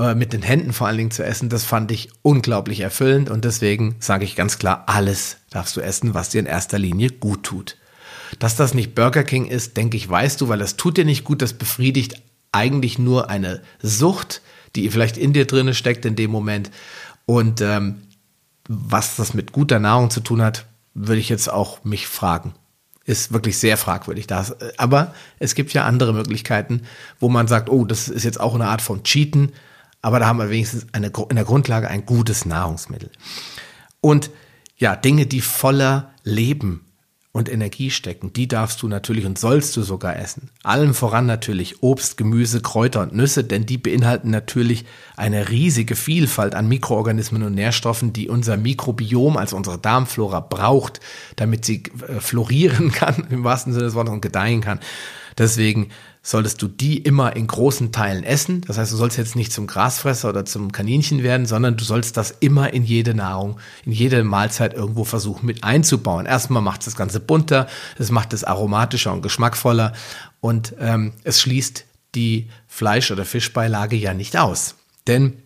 äh, 0.00 0.14
mit 0.14 0.32
den 0.32 0.42
Händen 0.42 0.72
vor 0.72 0.86
allen 0.86 0.96
Dingen 0.96 1.10
zu 1.10 1.22
essen, 1.24 1.50
das 1.50 1.64
fand 1.64 1.92
ich 1.92 2.08
unglaublich 2.22 2.80
erfüllend 2.80 3.28
und 3.28 3.44
deswegen 3.44 3.96
sage 4.00 4.24
ich 4.24 4.34
ganz 4.34 4.58
klar, 4.58 4.84
alles 4.86 5.36
darfst 5.50 5.76
du 5.76 5.80
essen, 5.80 6.14
was 6.14 6.30
dir 6.30 6.40
in 6.40 6.46
erster 6.46 6.78
Linie 6.78 7.10
gut 7.10 7.42
tut. 7.42 7.76
Dass 8.38 8.56
das 8.56 8.72
nicht 8.72 8.94
Burger 8.94 9.24
King 9.24 9.46
ist, 9.46 9.76
denke 9.76 9.98
ich, 9.98 10.08
weißt 10.08 10.40
du, 10.40 10.48
weil 10.48 10.58
das 10.58 10.76
tut 10.76 10.96
dir 10.96 11.04
nicht 11.04 11.24
gut, 11.24 11.42
das 11.42 11.52
befriedigt 11.52 12.22
eigentlich 12.50 12.98
nur 12.98 13.28
eine 13.28 13.60
Sucht, 13.82 14.40
die 14.74 14.88
vielleicht 14.88 15.18
in 15.18 15.34
dir 15.34 15.46
drinne 15.46 15.74
steckt 15.74 16.06
in 16.06 16.16
dem 16.16 16.30
Moment. 16.30 16.70
Und 17.26 17.60
ähm, 17.60 18.02
was 18.68 19.16
das 19.16 19.34
mit 19.34 19.52
guter 19.52 19.80
Nahrung 19.80 20.10
zu 20.10 20.20
tun 20.20 20.40
hat, 20.40 20.64
würde 20.94 21.20
ich 21.20 21.28
jetzt 21.28 21.52
auch 21.52 21.84
mich 21.84 22.06
fragen. 22.06 22.54
Ist 23.04 23.32
wirklich 23.32 23.58
sehr 23.58 23.76
fragwürdig. 23.76 24.26
Das. 24.26 24.56
Aber 24.78 25.14
es 25.38 25.54
gibt 25.54 25.72
ja 25.72 25.84
andere 25.84 26.14
Möglichkeiten, 26.14 26.82
wo 27.18 27.28
man 27.28 27.48
sagt, 27.48 27.68
oh, 27.68 27.84
das 27.84 28.08
ist 28.08 28.24
jetzt 28.24 28.40
auch 28.40 28.54
eine 28.54 28.68
Art 28.68 28.80
von 28.80 29.02
Cheaten 29.02 29.52
aber 30.02 30.18
da 30.18 30.26
haben 30.26 30.38
wir 30.38 30.50
wenigstens 30.50 30.86
eine, 30.92 31.12
in 31.28 31.36
der 31.36 31.44
Grundlage 31.44 31.88
ein 31.88 32.06
gutes 32.06 32.44
Nahrungsmittel. 32.44 33.10
Und 34.00 34.30
ja, 34.76 34.96
Dinge, 34.96 35.26
die 35.26 35.42
voller 35.42 36.14
Leben 36.24 36.86
und 37.32 37.48
Energie 37.48 37.90
stecken, 37.90 38.32
die 38.32 38.48
darfst 38.48 38.82
du 38.82 38.88
natürlich 38.88 39.24
und 39.24 39.38
sollst 39.38 39.76
du 39.76 39.82
sogar 39.82 40.18
essen. 40.18 40.50
Allem 40.64 40.94
voran 40.94 41.26
natürlich 41.26 41.82
Obst, 41.82 42.16
Gemüse, 42.16 42.60
Kräuter 42.60 43.02
und 43.02 43.14
Nüsse, 43.14 43.44
denn 43.44 43.66
die 43.66 43.78
beinhalten 43.78 44.30
natürlich 44.30 44.84
eine 45.16 45.48
riesige 45.48 45.94
Vielfalt 45.94 46.56
an 46.56 46.66
Mikroorganismen 46.66 47.44
und 47.44 47.54
Nährstoffen, 47.54 48.12
die 48.12 48.28
unser 48.28 48.56
Mikrobiom, 48.56 49.36
also 49.36 49.56
unsere 49.56 49.78
Darmflora 49.78 50.40
braucht, 50.40 51.00
damit 51.36 51.64
sie 51.64 51.84
äh, 52.08 52.18
florieren 52.18 52.90
kann, 52.92 53.28
im 53.30 53.44
wahrsten 53.44 53.72
Sinne 53.72 53.84
des 53.84 53.94
Wortes, 53.94 54.12
und 54.12 54.22
gedeihen 54.22 54.60
kann. 54.60 54.80
Deswegen 55.38 55.90
solltest 56.22 56.60
du 56.60 56.68
die 56.68 56.98
immer 56.98 57.34
in 57.34 57.46
großen 57.46 57.92
Teilen 57.92 58.24
essen. 58.24 58.60
Das 58.66 58.76
heißt, 58.76 58.92
du 58.92 58.96
sollst 58.96 59.16
jetzt 59.16 59.36
nicht 59.36 59.52
zum 59.52 59.66
Grasfresser 59.66 60.28
oder 60.28 60.44
zum 60.44 60.70
Kaninchen 60.70 61.22
werden, 61.22 61.46
sondern 61.46 61.76
du 61.76 61.84
sollst 61.84 62.16
das 62.16 62.30
immer 62.40 62.72
in 62.74 62.84
jede 62.84 63.14
Nahrung, 63.14 63.58
in 63.86 63.92
jede 63.92 64.22
Mahlzeit 64.22 64.74
irgendwo 64.74 65.04
versuchen 65.04 65.46
mit 65.46 65.64
einzubauen. 65.64 66.26
Erstmal 66.26 66.62
macht 66.62 66.80
es 66.80 66.86
das 66.86 66.96
Ganze 66.96 67.20
bunter, 67.20 67.66
es 67.98 68.10
macht 68.10 68.34
es 68.34 68.44
aromatischer 68.44 69.12
und 69.12 69.22
geschmackvoller 69.22 69.94
und 70.40 70.74
ähm, 70.78 71.14
es 71.24 71.40
schließt 71.40 71.86
die 72.14 72.50
Fleisch- 72.68 73.10
oder 73.10 73.24
Fischbeilage 73.24 73.96
ja 73.96 74.12
nicht 74.12 74.36
aus. 74.36 74.74
Denn 75.06 75.38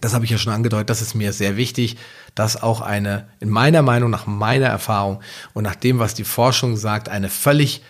das 0.00 0.14
habe 0.14 0.24
ich 0.24 0.30
ja 0.30 0.38
schon 0.38 0.52
angedeutet, 0.52 0.90
das 0.90 1.02
ist 1.02 1.14
mir 1.14 1.32
sehr 1.32 1.56
wichtig, 1.56 1.98
dass 2.34 2.60
auch 2.60 2.80
eine, 2.80 3.28
in 3.38 3.48
meiner 3.48 3.82
Meinung, 3.82 4.10
nach 4.10 4.26
meiner 4.26 4.66
Erfahrung 4.66 5.20
und 5.52 5.64
nach 5.64 5.74
dem, 5.74 5.98
was 5.98 6.14
die 6.14 6.24
Forschung 6.24 6.76
sagt, 6.76 7.08
eine 7.08 7.28
völlig 7.28 7.82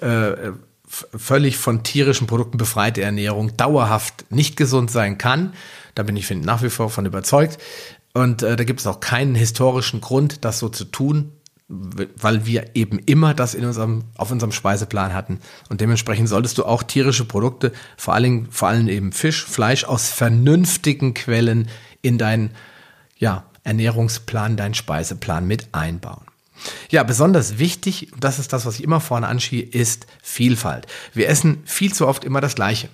äh, 0.00 0.52
völlig 1.16 1.56
von 1.56 1.82
tierischen 1.82 2.26
Produkten 2.26 2.58
befreite 2.58 3.02
Ernährung 3.02 3.56
dauerhaft 3.56 4.30
nicht 4.30 4.56
gesund 4.56 4.90
sein 4.90 5.18
kann. 5.18 5.52
Da 5.94 6.02
bin 6.02 6.16
ich 6.16 6.30
nach 6.30 6.62
wie 6.62 6.70
vor 6.70 6.90
von 6.90 7.06
überzeugt. 7.06 7.58
Und 8.12 8.42
äh, 8.42 8.56
da 8.56 8.64
gibt 8.64 8.80
es 8.80 8.86
auch 8.86 9.00
keinen 9.00 9.34
historischen 9.34 10.00
Grund, 10.00 10.44
das 10.44 10.58
so 10.58 10.68
zu 10.68 10.84
tun, 10.84 11.32
weil 11.68 12.46
wir 12.46 12.76
eben 12.76 12.98
immer 13.00 13.34
das 13.34 13.54
in 13.54 13.64
unserem, 13.64 14.04
auf 14.16 14.30
unserem 14.30 14.52
Speiseplan 14.52 15.14
hatten. 15.14 15.40
Und 15.68 15.80
dementsprechend 15.80 16.28
solltest 16.28 16.58
du 16.58 16.64
auch 16.64 16.82
tierische 16.82 17.24
Produkte, 17.24 17.72
vor 17.96 18.14
allem, 18.14 18.50
vor 18.50 18.68
allem 18.68 18.88
eben 18.88 19.12
Fisch, 19.12 19.44
Fleisch 19.44 19.84
aus 19.84 20.08
vernünftigen 20.10 21.14
Quellen 21.14 21.68
in 22.02 22.18
deinen 22.18 22.50
ja, 23.16 23.44
Ernährungsplan, 23.64 24.56
deinen 24.56 24.74
Speiseplan 24.74 25.46
mit 25.46 25.68
einbauen. 25.72 26.26
Ja, 26.90 27.02
besonders 27.02 27.58
wichtig, 27.58 28.10
das 28.18 28.38
ist 28.38 28.52
das, 28.52 28.66
was 28.66 28.76
ich 28.76 28.84
immer 28.84 29.00
vorne 29.00 29.28
anschiehe, 29.28 29.62
ist 29.62 30.06
Vielfalt. 30.22 30.86
Wir 31.12 31.28
essen 31.28 31.62
viel 31.64 31.92
zu 31.92 32.06
oft 32.06 32.24
immer 32.24 32.40
das 32.40 32.54
Gleiche. 32.54 32.88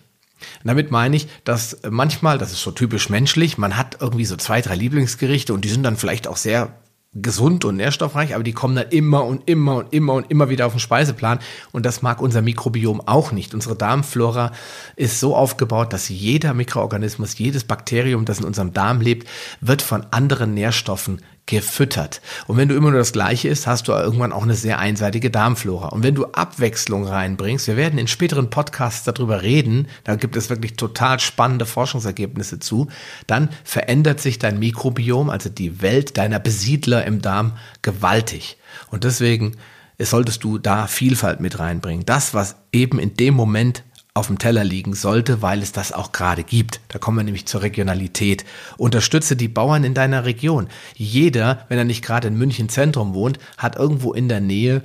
Und 0.63 0.69
damit 0.69 0.91
meine 0.91 1.17
ich, 1.17 1.29
dass 1.45 1.79
manchmal, 1.89 2.39
das 2.39 2.53
ist 2.53 2.63
so 2.63 2.71
typisch 2.71 3.11
menschlich, 3.11 3.59
man 3.59 3.77
hat 3.77 3.99
irgendwie 4.01 4.25
so 4.25 4.37
zwei, 4.37 4.61
drei 4.61 4.75
Lieblingsgerichte 4.75 5.53
und 5.53 5.65
die 5.65 5.69
sind 5.69 5.83
dann 5.83 5.97
vielleicht 5.97 6.27
auch 6.27 6.37
sehr 6.37 6.75
gesund 7.13 7.65
und 7.65 7.77
nährstoffreich, 7.77 8.35
aber 8.35 8.45
die 8.45 8.53
kommen 8.53 8.77
dann 8.77 8.89
immer 8.91 9.25
und 9.25 9.49
immer 9.49 9.75
und 9.75 9.93
immer 9.93 10.15
und 10.15 10.31
immer 10.31 10.49
wieder 10.49 10.67
auf 10.67 10.75
den 10.75 10.81
Speiseplan 10.81 11.41
und 11.73 11.85
das 11.85 12.03
mag 12.03 12.23
unser 12.23 12.41
Mikrobiom 12.41 13.01
auch 13.01 13.33
nicht. 13.33 13.53
Unsere 13.53 13.75
Darmflora 13.75 14.53
ist 14.95 15.19
so 15.19 15.35
aufgebaut, 15.35 15.93
dass 15.93 16.09
jeder 16.09 16.55
Mikroorganismus, 16.55 17.37
jedes 17.37 17.65
Bakterium, 17.65 18.27
das 18.27 18.39
in 18.39 18.45
unserem 18.45 18.73
Darm 18.73 19.01
lebt, 19.01 19.29
wird 19.61 19.83
von 19.83 20.07
anderen 20.13 20.55
Nährstoffen 20.55 21.21
gefüttert. 21.51 22.23
Und 22.47 22.57
wenn 22.57 22.69
du 22.69 22.77
immer 22.77 22.91
nur 22.91 23.01
das 23.01 23.13
Gleiche 23.13 23.49
isst, 23.49 23.67
hast 23.67 23.89
du 23.89 23.93
irgendwann 23.93 24.33
auch 24.33 24.45
eine 24.45 24.55
sehr 24.55 24.79
einseitige 24.79 25.31
Darmflora. 25.31 25.89
Und 25.89 26.05
wenn 26.05 26.15
du 26.15 26.27
Abwechslung 26.27 27.07
reinbringst, 27.07 27.67
wir 27.67 27.77
werden 27.77 27.99
in 27.99 28.07
späteren 28.07 28.51
Podcasts 28.51 29.05
darüber 29.05 29.43
reden, 29.43 29.89
da 30.05 30.15
gibt 30.15 30.37
es 30.37 30.49
wirklich 30.49 30.77
total 30.77 31.19
spannende 31.19 31.67
Forschungsergebnisse 31.67 32.61
zu, 32.61 32.89
dann 33.27 33.51
verändert 33.65 34.21
sich 34.21 34.39
dein 34.39 34.61
Mikrobiom, 34.61 35.29
also 35.29 35.51
die 35.51 35.83
Welt 35.83 36.17
deiner 36.17 36.39
Besiedler 36.39 37.05
im 37.05 37.21
Darm, 37.21 37.57
gewaltig. 37.83 38.57
Und 38.91 39.03
deswegen 39.03 39.57
solltest 39.99 40.45
du 40.45 40.59
da 40.59 40.87
Vielfalt 40.87 41.41
mit 41.41 41.59
reinbringen. 41.59 42.07
Das, 42.07 42.33
was 42.33 42.57
eben 42.73 42.99
in 43.01 43.15
dem 43.15 43.35
Moment 43.35 43.83
auf 44.15 44.27
dem 44.27 44.39
Teller 44.39 44.65
liegen 44.65 44.95
sollte, 44.95 45.43
weil 45.43 45.63
es 45.63 45.73
das 45.73 45.93
auch 45.93 46.13
gerade 46.13 46.43
gibt. 46.43 46.81
Da 46.89 46.99
kommen 46.99 47.19
wir 47.19 47.25
nämlich 47.25 47.47
zur 47.47 47.63
Regionalität. 47.63 48.45
Unterstütze 48.77 49.37
die 49.37 49.49
Bauern 49.49 49.85
in 49.85 49.95
deiner 49.95 50.25
Region. 50.25 50.69
Jeder, 50.95 51.65
wenn 51.69 51.79
er 51.79 51.85
nicht 51.85 52.05
gerade 52.05 52.29
in 52.29 52.37
München 52.37 52.69
Zentrum 52.69 53.15
wohnt, 53.15 53.39
hat 53.57 53.77
irgendwo 53.77 54.13
in 54.13 54.29
der 54.29 54.41
Nähe 54.41 54.83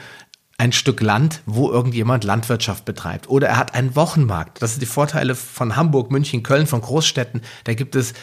ein 0.58 0.72
Stück 0.72 1.02
Land, 1.02 1.42
wo 1.46 1.70
irgendjemand 1.70 2.24
Landwirtschaft 2.24 2.86
betreibt. 2.86 3.30
Oder 3.30 3.50
er 3.50 3.58
hat 3.58 3.76
einen 3.76 3.96
Wochenmarkt. 3.96 4.62
Das 4.62 4.72
sind 4.72 4.82
die 4.82 4.86
Vorteile 4.86 5.36
von 5.36 5.76
Hamburg, 5.76 6.12
München, 6.12 6.44
Köln, 6.44 6.68
von 6.68 6.82
Großstädten. 6.82 7.42
Da 7.66 7.74
gibt 7.74 7.96
es 7.96 8.14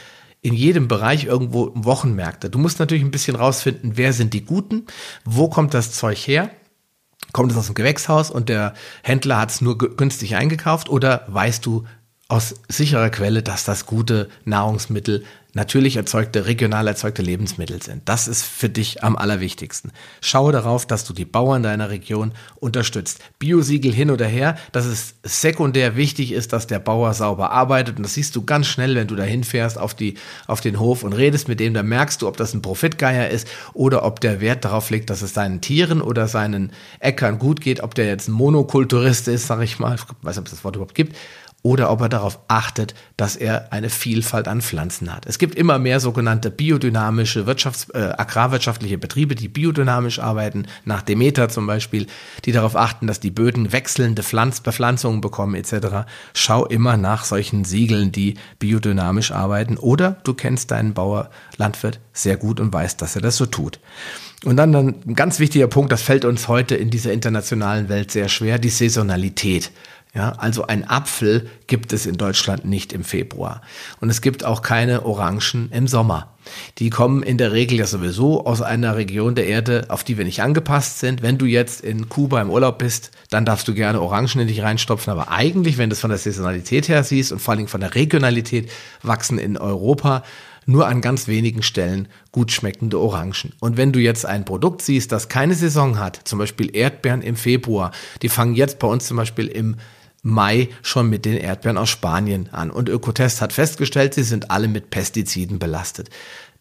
in 0.41 0.55
jedem 0.55 0.89
Bereich 0.89 1.25
irgendwo 1.25 1.73
Wochenmärkte. 1.75 2.49
Du 2.49 2.59
musst 2.59 2.79
natürlich 2.79 3.05
ein 3.05 3.11
bisschen 3.11 3.37
rausfinden, 3.37 3.93
wer 3.97 4.13
sind 4.13 4.35
die 4.35 4.45
Guten, 4.45 4.87
wo 5.25 5.49
kommt 5.49 5.75
das 5.75 5.93
Zeug 5.93 6.19
her 6.19 6.51
Kommt 7.33 7.53
es 7.53 7.59
aus 7.59 7.67
dem 7.67 7.75
Gewächshaus 7.75 8.31
und 8.31 8.49
der 8.49 8.75
Händler 9.03 9.41
hat 9.41 9.51
es 9.51 9.61
nur 9.61 9.79
günstig 9.79 10.37
eingekauft? 10.37 10.89
Oder 10.89 11.25
weißt 11.29 11.65
du 11.65 11.85
aus 12.29 12.55
sicherer 12.69 13.11
Quelle, 13.11 13.43
dass 13.43 13.65
das 13.65 13.87
gute 13.87 14.29
Nahrungsmittel 14.45 15.25
natürlich 15.55 15.97
erzeugte, 15.97 16.47
regional 16.47 16.87
erzeugte 16.89 17.23
Lebensmittel 17.23 17.83
sind. 17.83 18.03
Das 18.07 18.27
ist 18.27 18.43
für 18.43 18.69
dich 18.69 19.05
am 19.05 19.17
allerwichtigsten. 19.17 19.93
Schaue 20.21 20.53
darauf, 20.53 20.87
dass 20.87 21.05
du 21.05 21.13
die 21.13 21.25
Bauern 21.25 21.63
deiner 21.63 21.91
Region 21.91 22.33
unterstützt. 22.57 23.21
Biosiegel 23.39 23.93
hin 23.93 24.11
oder 24.11 24.27
her, 24.27 24.57
dass 24.73 24.87
es 24.87 25.15
sekundär 25.23 25.97
wichtig 25.97 26.33
ist, 26.33 26.53
dass 26.53 26.67
der 26.67 26.79
Bauer 26.79 27.13
sauber 27.13 27.51
arbeitet. 27.51 27.99
Und 27.99 28.05
das 28.05 28.15
siehst 28.15 28.35
du 28.35 28.45
ganz 28.45 28.67
schnell, 28.67 28.95
wenn 28.95 29.09
du 29.09 29.15
da 29.15 29.25
hinfährst 29.25 29.79
auf, 29.79 29.95
auf 30.47 30.61
den 30.61 30.81
Hof 30.81 31.03
und 31.03 31.13
redest 31.13 31.49
mit 31.49 31.61
dem, 31.61 31.75
da 31.75 31.83
merkst 31.83 32.23
du, 32.23 32.29
ob 32.29 32.37
das 32.37 32.55
ein 32.55 32.63
Profitgeier 32.63 33.29
ist 33.29 33.47
oder 33.75 34.05
ob 34.05 34.21
der 34.21 34.41
Wert 34.41 34.65
darauf 34.65 34.89
legt, 34.91 35.11
dass 35.11 35.23
es 35.23 35.35
seinen 35.35 35.61
Tieren 35.61 36.01
oder 36.01 36.29
seinen 36.29 36.73
Äckern 36.99 37.39
gut 37.39 37.61
geht, 37.61 37.83
ob 37.83 37.95
der 37.95 38.07
jetzt 38.07 38.29
ein 38.29 38.33
Monokulturist 38.33 39.29
ist, 39.29 39.47
sag 39.47 39.61
ich 39.63 39.79
mal, 39.79 39.97
ich 39.97 40.03
weiß 40.23 40.37
nicht, 40.37 40.39
ob 40.39 40.47
es 40.47 40.53
das 40.53 40.65
Wort 40.65 40.77
überhaupt 40.77 40.95
gibt, 40.95 41.17
oder 41.63 41.91
ob 41.91 42.01
er 42.01 42.09
darauf 42.09 42.41
achtet, 42.49 42.95
dass 43.17 43.37
er 43.37 43.73
eine 43.73 43.89
Vielfalt 43.89 44.49
an 44.49 44.61
Pflanzen 44.61 45.15
hat. 45.15 45.27
Es 45.27 45.39
gibt 45.39 45.55
immer 45.55 45.79
mehr 45.79 46.01
sogenannte 46.01 46.51
biodynamische 46.51 47.47
Wirtschafts-, 47.47 47.95
äh, 47.95 48.15
agrarwirtschaftliche 48.19 48.99
Betriebe, 48.99 49.37
die 49.37 49.49
biodynamisch 49.49 50.19
arbeiten, 50.19 50.67
nach 50.85 51.03
Demeter 51.03 51.49
zum 51.49 51.67
Beispiel, 51.67 52.07
die 52.45 52.53
darauf 52.53 52.75
achten, 52.75 53.07
dass 53.07 53.21
die 53.21 53.31
Böden 53.31 53.73
wechselnde 53.73 54.23
Pflanz 54.25 54.61
Bepflanzungen 54.61 55.21
bekommen 55.21 55.55
etc. 55.55 56.09
Schau 56.35 56.67
immer 56.67 56.97
nach 56.97 57.25
solchen 57.25 57.65
Siegeln, 57.65 58.11
die 58.11 58.35
biodynamisch 58.59 59.31
arbeiten. 59.31 59.77
Oder 59.77 60.17
du 60.25 60.35
kennst 60.35 60.73
deinen 60.73 60.95
Bauer, 60.95 61.31
Landwirt 61.57 62.01
sehr 62.13 62.37
gut 62.37 62.59
und 62.59 62.73
weißt, 62.73 63.01
dass 63.01 63.15
er 63.15 63.23
das 63.23 63.37
so 63.37 63.47
tut. 63.47 63.79
Und 64.45 64.57
dann, 64.57 64.73
dann 64.73 64.97
ein 65.07 65.15
ganz 65.15 65.39
wichtiger 65.39 65.69
Punkt, 65.69 65.93
das 65.93 66.03
fällt 66.03 66.25
uns 66.25 66.49
heute 66.49 66.75
in 66.75 66.91
dieser 66.91 67.13
internationalen 67.13 67.89
Welt 67.89 68.11
sehr 68.11 68.29
schwer, 68.29 68.59
die 68.59 68.71
Saisonalität. 68.71 69.71
Ja, 70.15 70.33
also 70.33 70.67
ein 70.67 70.87
Apfel 70.87 71.49
gibt 71.67 71.95
es 71.95 72.05
in 72.05 72.19
Deutschland 72.19 72.67
nicht 72.67 72.93
im 72.93 73.03
Februar. 73.03 73.63
Und 73.99 74.11
es 74.11 74.21
gibt 74.21 74.45
auch 74.45 74.61
keine 74.61 75.07
Orangen 75.07 75.71
im 75.73 75.89
Sommer. 75.89 76.35
Die 76.77 76.91
kommen 76.91 77.23
in 77.23 77.39
der 77.39 77.53
Regel 77.53 77.79
ja 77.79 77.87
sowieso 77.87 78.45
aus 78.45 78.61
einer 78.61 78.97
Region 78.97 79.35
der 79.35 79.47
Erde, 79.47 79.87
auf 79.89 80.05
die 80.05 80.19
wir 80.19 80.27
nicht 80.27 80.43
angepasst 80.43 80.99
sind. 80.99 81.23
Wenn 81.23 81.39
du 81.39 81.47
jetzt 81.47 81.81
in 81.81 82.11
Kuba 82.11 82.43
im 82.43 82.51
Urlaub 82.51 82.79
bist, 82.79 83.11
dann 83.31 83.47
darfst 83.47 83.67
du 83.69 83.73
gerne 83.73 84.03
Orangen 84.03 84.41
in 84.41 84.49
dich 84.49 84.63
reinstopfen. 84.63 85.11
Aber 85.11 85.31
eigentlich, 85.31 85.79
wenn 85.79 85.89
du 85.89 85.95
es 85.95 86.01
von 86.01 86.11
der 86.11 86.19
Saisonalität 86.19 86.89
her 86.89 87.05
siehst 87.05 87.33
und 87.33 87.39
vor 87.39 87.55
allem 87.55 87.67
von 87.67 87.81
der 87.81 87.95
Regionalität, 87.95 88.71
wachsen 89.03 89.39
in 89.39 89.57
Europa 89.57 90.25
nur 90.67 90.87
an 90.89 91.01
ganz 91.01 91.27
wenigen 91.27 91.63
Stellen 91.63 92.07
gut 92.33 92.53
schmeckende 92.53 93.01
Orangen. 93.01 93.55
Und 93.61 93.79
wenn 93.79 93.93
du 93.93 93.99
jetzt 93.99 94.27
ein 94.27 94.45
Produkt 94.45 94.83
siehst, 94.83 95.11
das 95.11 95.31
keine 95.31 95.55
Saison 95.55 95.99
hat, 95.99 96.21
zum 96.25 96.39
Beispiel 96.39 96.77
Erdbeeren 96.77 97.23
im 97.23 97.37
Februar, 97.37 97.93
die 98.21 98.29
fangen 98.29 98.55
jetzt 98.55 98.79
bei 98.79 98.87
uns 98.87 99.07
zum 99.07 99.17
Beispiel 99.17 99.47
im 99.47 99.77
Mai 100.23 100.69
schon 100.83 101.11
mit 101.11 101.25
den 101.25 101.37
Erdbeeren 101.37 101.79
aus 101.79 101.91
Spanien 101.91 102.49
an. 102.53 102.71
Und 102.71 102.89
Ökotest 102.89 103.41
hat 103.41 103.53
festgestellt, 103.53 104.15
sie 104.15 104.23
sind 104.23 104.51
alle 104.51 104.69
mit 104.69 104.91
Pestiziden 104.91 105.59
belastet. 105.59 106.11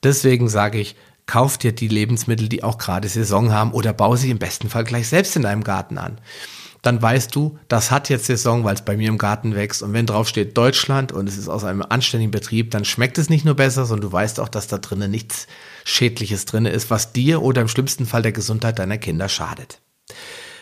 Deswegen 0.03 0.49
sage 0.49 0.79
ich, 0.79 0.95
kauf 1.27 1.59
dir 1.59 1.71
die 1.71 1.87
Lebensmittel, 1.87 2.49
die 2.49 2.63
auch 2.63 2.79
gerade 2.79 3.07
Saison 3.07 3.51
haben 3.53 3.71
oder 3.71 3.93
bau 3.93 4.15
sie 4.15 4.31
im 4.31 4.39
besten 4.39 4.69
Fall 4.69 4.83
gleich 4.83 5.07
selbst 5.07 5.35
in 5.35 5.43
deinem 5.43 5.63
Garten 5.63 5.99
an. 5.99 6.17
Dann 6.81 6.99
weißt 6.99 7.35
du, 7.35 7.59
das 7.67 7.91
hat 7.91 8.09
jetzt 8.09 8.25
Saison, 8.25 8.63
weil 8.63 8.73
es 8.73 8.83
bei 8.83 8.97
mir 8.97 9.09
im 9.09 9.19
Garten 9.19 9.53
wächst. 9.53 9.83
Und 9.83 9.93
wenn 9.93 10.07
drauf 10.07 10.27
steht 10.27 10.57
Deutschland 10.57 11.11
und 11.11 11.29
es 11.29 11.37
ist 11.37 11.47
aus 11.47 11.63
einem 11.63 11.83
anständigen 11.83 12.31
Betrieb, 12.31 12.71
dann 12.71 12.85
schmeckt 12.85 13.19
es 13.19 13.29
nicht 13.29 13.45
nur 13.45 13.53
besser, 13.53 13.85
sondern 13.85 14.09
du 14.09 14.11
weißt 14.11 14.39
auch, 14.39 14.49
dass 14.49 14.65
da 14.65 14.79
drinnen 14.79 15.11
nichts 15.11 15.45
Schädliches 15.85 16.45
drin 16.45 16.65
ist, 16.65 16.89
was 16.89 17.13
dir 17.13 17.43
oder 17.43 17.61
im 17.61 17.67
schlimmsten 17.67 18.07
Fall 18.07 18.23
der 18.23 18.31
Gesundheit 18.31 18.79
deiner 18.79 18.97
Kinder 18.97 19.29
schadet. 19.29 19.79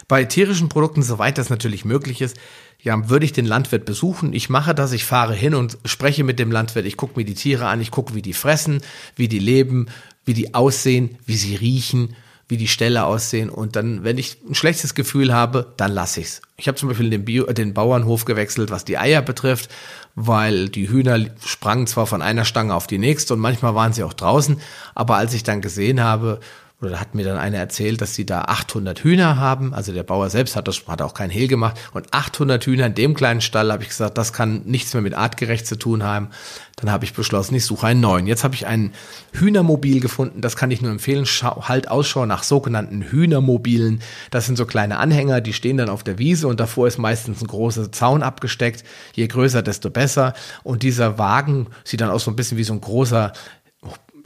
Bei 0.10 0.26
tierischen 0.26 0.70
Produkten, 0.70 1.04
soweit 1.04 1.38
das 1.38 1.50
natürlich 1.50 1.86
möglich 1.86 2.22
ist, 2.22 2.36
ja, 2.82 3.10
würde 3.10 3.26
ich 3.26 3.34
den 3.34 3.46
Landwirt 3.46 3.86
besuchen. 3.86 4.34
Ich 4.34 4.50
mache 4.50 4.74
das, 4.74 4.94
ich 4.94 5.04
fahre 5.04 5.34
hin 5.34 5.54
und 5.54 5.78
spreche 5.86 6.24
mit 6.24 6.39
dem 6.39 6.52
Landwirt. 6.52 6.86
Ich 6.86 6.98
gucke 6.98 7.20
mir 7.20 7.26
die 7.26 7.34
Tiere 7.34 7.68
an, 7.68 7.82
ich 7.82 7.92
gucke, 7.92 8.15
wie 8.15 8.22
die 8.22 8.34
fressen, 8.34 8.82
wie 9.15 9.28
die 9.28 9.39
leben, 9.39 9.88
wie 10.24 10.34
die 10.34 10.54
aussehen, 10.54 11.18
wie 11.26 11.36
sie 11.36 11.56
riechen, 11.56 12.15
wie 12.48 12.56
die 12.56 12.70
Ställe 12.70 13.04
aussehen. 13.04 13.50
Und 13.50 13.76
dann, 13.76 14.06
wenn 14.06 14.18
ich 14.18 14.38
ein 14.48 14.56
schlechtes 14.56 14.96
Gefühl 14.96 15.34
habe, 15.34 15.74
dann 15.76 15.92
lasse 15.92 16.22
ich's. 16.22 16.42
Ich 16.56 16.68
habe 16.68 16.78
zum 16.78 16.88
Beispiel 16.88 17.10
den, 17.10 17.26
Bio, 17.26 17.46
den 17.52 17.74
Bauernhof 17.74 18.24
gewechselt, 18.24 18.72
was 18.72 18.86
die 18.86 18.98
Eier 18.98 19.22
betrifft, 19.22 19.70
weil 20.15 20.70
die 20.70 20.89
Hühner 20.89 21.20
sprangen 21.46 21.86
zwar 21.86 22.08
von 22.08 22.22
einer 22.22 22.46
Stange 22.46 22.74
auf 22.74 22.88
die 22.88 22.98
nächste 22.98 23.34
und 23.34 23.39
manchmal 23.39 23.76
waren 23.76 23.94
sie 23.94 24.04
auch 24.04 24.13
draußen, 24.13 24.60
aber 24.96 25.15
als 25.15 25.34
ich 25.34 25.44
dann 25.44 25.62
gesehen 25.62 26.02
habe, 26.02 26.39
oder 26.82 27.00
hat 27.00 27.13
mir 27.13 27.26
dann 27.26 27.38
einer 27.38 27.58
erzählt, 27.58 28.02
dass 28.02 28.15
sie 28.15 28.26
da 28.26 28.44
800 28.44 29.00
Hühner 29.00 29.36
haben. 29.36 29.74
Also 29.74 29.92
der 29.92 30.04
Bauer 30.04 30.30
selbst 30.30 30.56
hat 30.56 30.68
das 30.68 30.88
hat 30.88 31.02
auch 31.02 31.13
kein 31.13 31.30
Hehl 31.30 31.50
gemacht 31.50 31.78
und 31.94 32.13
800 32.13 32.65
Hühner 32.65 32.86
in 32.86 32.96
dem 32.96 33.13
kleinen 33.15 33.42
Stall 33.42 33.72
habe 33.72 33.84
ich 33.84 33.89
gesagt, 33.89 34.18
das 34.18 34.32
kann 34.32 34.62
nichts 34.65 34.94
mehr 34.94 35.04
mit 35.04 35.13
artgerecht 35.13 35.68
zu 35.68 35.78
tun 35.78 36.04
haben. 36.04 36.30
Dann 36.78 36.89
habe 36.89 37.04
ich 37.04 37.13
beschlossen, 37.13 37.56
ich 37.56 37.65
suche 37.65 37.88
einen 37.88 38.00
neuen. 38.00 38.26
Jetzt 38.26 38.46
habe 38.46 38.56
ich 38.56 38.65
ein 38.65 38.94
Hühnermobil 39.34 40.00
gefunden, 40.00 40.39
das 40.39 40.56
kann 40.56 40.72
ich 40.72 40.82
nur 40.82 40.92
empfehlen. 40.92 41.26
Schau, 41.26 41.68
halt 41.68 41.89
Ausschau 41.89 42.26
nach 42.26 42.44
sogenannten 42.44 43.02
Hühnermobilen. 43.02 44.02
Das 44.32 44.46
sind 44.46 44.58
so 44.58 44.65
kleine 44.65 44.98
Anhänger, 44.98 45.42
die 45.42 45.52
stehen 45.52 45.76
dann 45.76 45.89
auf 45.89 46.04
der 46.04 46.18
Wiese 46.18 46.48
und 46.48 46.62
davor 46.62 46.88
ist 46.88 46.98
meistens 46.98 47.42
ein 47.42 47.48
großer 47.48 47.92
Zaun 47.92 48.24
abgesteckt. 48.24 48.86
Je 49.13 49.28
größer, 49.28 49.62
desto 49.62 49.89
besser. 49.89 50.34
Und 50.63 50.84
dieser 50.84 51.18
Wagen 51.18 51.68
sieht 51.84 52.00
dann 52.00 52.10
auch 52.10 52.22
so 52.22 52.32
ein 52.32 52.38
bisschen 52.38 52.58
wie 52.58 52.63
so 52.63 52.72
ein 52.72 52.80
großer 52.80 53.34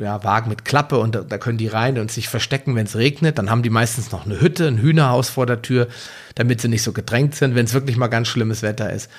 ja, 0.03 0.23
Wagen 0.23 0.49
mit 0.49 0.65
Klappe 0.65 0.99
und 0.99 1.15
da, 1.15 1.21
da 1.21 1.37
können 1.37 1.57
die 1.57 1.67
rein 1.67 1.97
und 1.97 2.11
sich 2.11 2.29
verstecken, 2.29 2.75
wenn 2.75 2.85
es 2.85 2.95
regnet. 2.95 3.37
Dann 3.37 3.49
haben 3.49 3.63
die 3.63 3.69
meistens 3.69 4.11
noch 4.11 4.25
eine 4.25 4.39
Hütte, 4.39 4.67
ein 4.67 4.77
Hühnerhaus 4.77 5.29
vor 5.29 5.45
der 5.45 5.61
Tür, 5.61 5.87
damit 6.35 6.61
sie 6.61 6.67
nicht 6.67 6.83
so 6.83 6.93
gedrängt 6.93 7.35
sind, 7.35 7.55
wenn 7.55 7.65
es 7.65 7.73
wirklich 7.73 7.97
mal 7.97 8.07
ganz 8.07 8.27
schlimmes 8.27 8.61
Wetter 8.61 8.91
ist. 8.91 9.09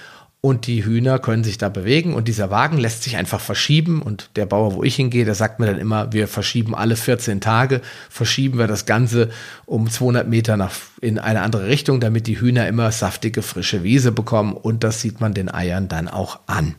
Und 0.44 0.66
die 0.66 0.84
Hühner 0.84 1.18
können 1.20 1.42
sich 1.42 1.56
da 1.56 1.70
bewegen 1.70 2.12
und 2.12 2.28
dieser 2.28 2.50
Wagen 2.50 2.76
lässt 2.76 3.02
sich 3.02 3.16
einfach 3.16 3.40
verschieben. 3.40 4.02
Und 4.02 4.28
der 4.36 4.44
Bauer, 4.44 4.74
wo 4.74 4.84
ich 4.84 4.94
hingehe, 4.94 5.24
der 5.24 5.34
sagt 5.34 5.58
mir 5.58 5.64
dann 5.64 5.78
immer, 5.78 6.12
wir 6.12 6.28
verschieben 6.28 6.74
alle 6.74 6.96
14 6.96 7.40
Tage, 7.40 7.80
verschieben 8.10 8.58
wir 8.58 8.66
das 8.66 8.84
Ganze 8.84 9.30
um 9.64 9.88
200 9.88 10.28
Meter 10.28 10.58
nach, 10.58 10.72
in 11.00 11.18
eine 11.18 11.40
andere 11.40 11.68
Richtung, 11.68 11.98
damit 11.98 12.26
die 12.26 12.38
Hühner 12.38 12.68
immer 12.68 12.92
saftige, 12.92 13.40
frische 13.40 13.82
Wiese 13.84 14.12
bekommen. 14.12 14.52
Und 14.52 14.84
das 14.84 15.00
sieht 15.00 15.18
man 15.18 15.32
den 15.32 15.48
Eiern 15.50 15.88
dann 15.88 16.08
auch 16.08 16.40
an. 16.46 16.74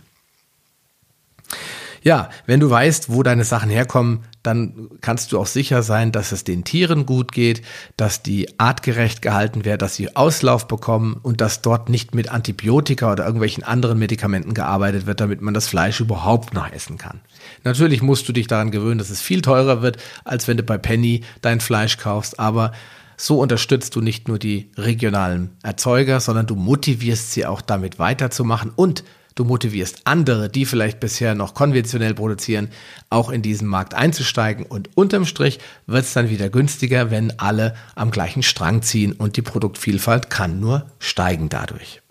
Ja, 2.05 2.29
wenn 2.45 2.59
du 2.59 2.69
weißt, 2.69 3.11
wo 3.11 3.23
deine 3.23 3.43
Sachen 3.45 3.71
herkommen, 3.71 4.19
dann 4.43 4.89
kannst 5.01 5.31
du 5.31 5.39
auch 5.39 5.47
sicher 5.47 5.81
sein, 5.81 6.11
dass 6.11 6.31
es 6.31 6.43
den 6.43 6.63
Tieren 6.63 7.07
gut 7.07 7.31
geht, 7.31 7.63
dass 7.97 8.21
die 8.21 8.59
artgerecht 8.59 9.23
gehalten 9.23 9.65
werden, 9.65 9.79
dass 9.79 9.95
sie 9.95 10.15
Auslauf 10.15 10.67
bekommen 10.67 11.19
und 11.23 11.41
dass 11.41 11.63
dort 11.63 11.89
nicht 11.89 12.13
mit 12.13 12.29
Antibiotika 12.29 13.11
oder 13.11 13.25
irgendwelchen 13.25 13.63
anderen 13.63 13.97
Medikamenten 13.97 14.53
gearbeitet 14.53 15.07
wird, 15.07 15.19
damit 15.19 15.41
man 15.41 15.55
das 15.55 15.67
Fleisch 15.67 15.99
überhaupt 15.99 16.53
noch 16.53 16.71
essen 16.71 16.99
kann. 16.99 17.21
Natürlich 17.63 18.03
musst 18.03 18.29
du 18.29 18.33
dich 18.33 18.45
daran 18.45 18.69
gewöhnen, 18.69 18.99
dass 18.99 19.09
es 19.09 19.21
viel 19.21 19.41
teurer 19.41 19.81
wird, 19.81 19.97
als 20.25 20.47
wenn 20.47 20.57
du 20.57 20.63
bei 20.63 20.77
Penny 20.77 21.23
dein 21.41 21.59
Fleisch 21.59 21.97
kaufst, 21.97 22.39
aber 22.39 22.71
so 23.17 23.39
unterstützt 23.39 23.95
du 23.95 24.01
nicht 24.01 24.27
nur 24.27 24.37
die 24.37 24.69
regionalen 24.77 25.57
Erzeuger, 25.63 26.19
sondern 26.19 26.45
du 26.45 26.53
motivierst 26.53 27.31
sie 27.31 27.47
auch 27.47 27.61
damit 27.61 27.97
weiterzumachen 27.97 28.71
und 28.75 29.03
Du 29.35 29.43
motivierst 29.43 30.01
andere, 30.05 30.47
die 30.47 30.65
vielleicht 30.65 31.01
bisher 31.01 31.35
noch 31.35 31.53
konventionell 31.53 32.13
produzieren, 32.13 32.69
auch 33.09 33.29
in 33.29 33.41
diesen 33.41 33.67
Markt 33.67 33.93
einzusteigen. 33.93 34.65
Und 34.65 34.95
unterm 34.95 35.25
Strich 35.25 35.59
wird 35.87 36.05
es 36.05 36.13
dann 36.13 36.29
wieder 36.29 36.49
günstiger, 36.49 37.11
wenn 37.11 37.37
alle 37.37 37.75
am 37.95 38.11
gleichen 38.11 38.43
Strang 38.43 38.81
ziehen 38.81 39.11
und 39.11 39.35
die 39.35 39.41
Produktvielfalt 39.41 40.29
kann 40.29 40.61
nur 40.61 40.85
steigen 40.99 41.49
dadurch. 41.49 42.01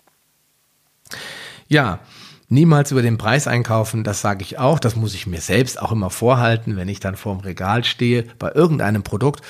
Ja, 1.67 1.99
Niemals 2.47 2.91
über 2.91 3.01
den 3.01 3.17
Preis 3.17 3.47
einkaufen, 3.47 4.03
das 4.03 4.21
sage 4.21 4.43
ich 4.43 4.59
auch, 4.59 4.77
das 4.77 4.95
muss 4.95 5.15
ich 5.15 5.25
mir 5.25 5.41
selbst 5.41 5.81
auch 5.81 5.91
immer 5.91 6.11
vorhalten, 6.11 6.75
wenn 6.75 6.89
ich 6.89 6.99
dann 6.99 7.15
vorm 7.15 7.39
Regal 7.39 7.83
stehe 7.83 8.23
bei 8.37 8.51
irgendeinem 8.51 9.01
Produkt 9.01 9.41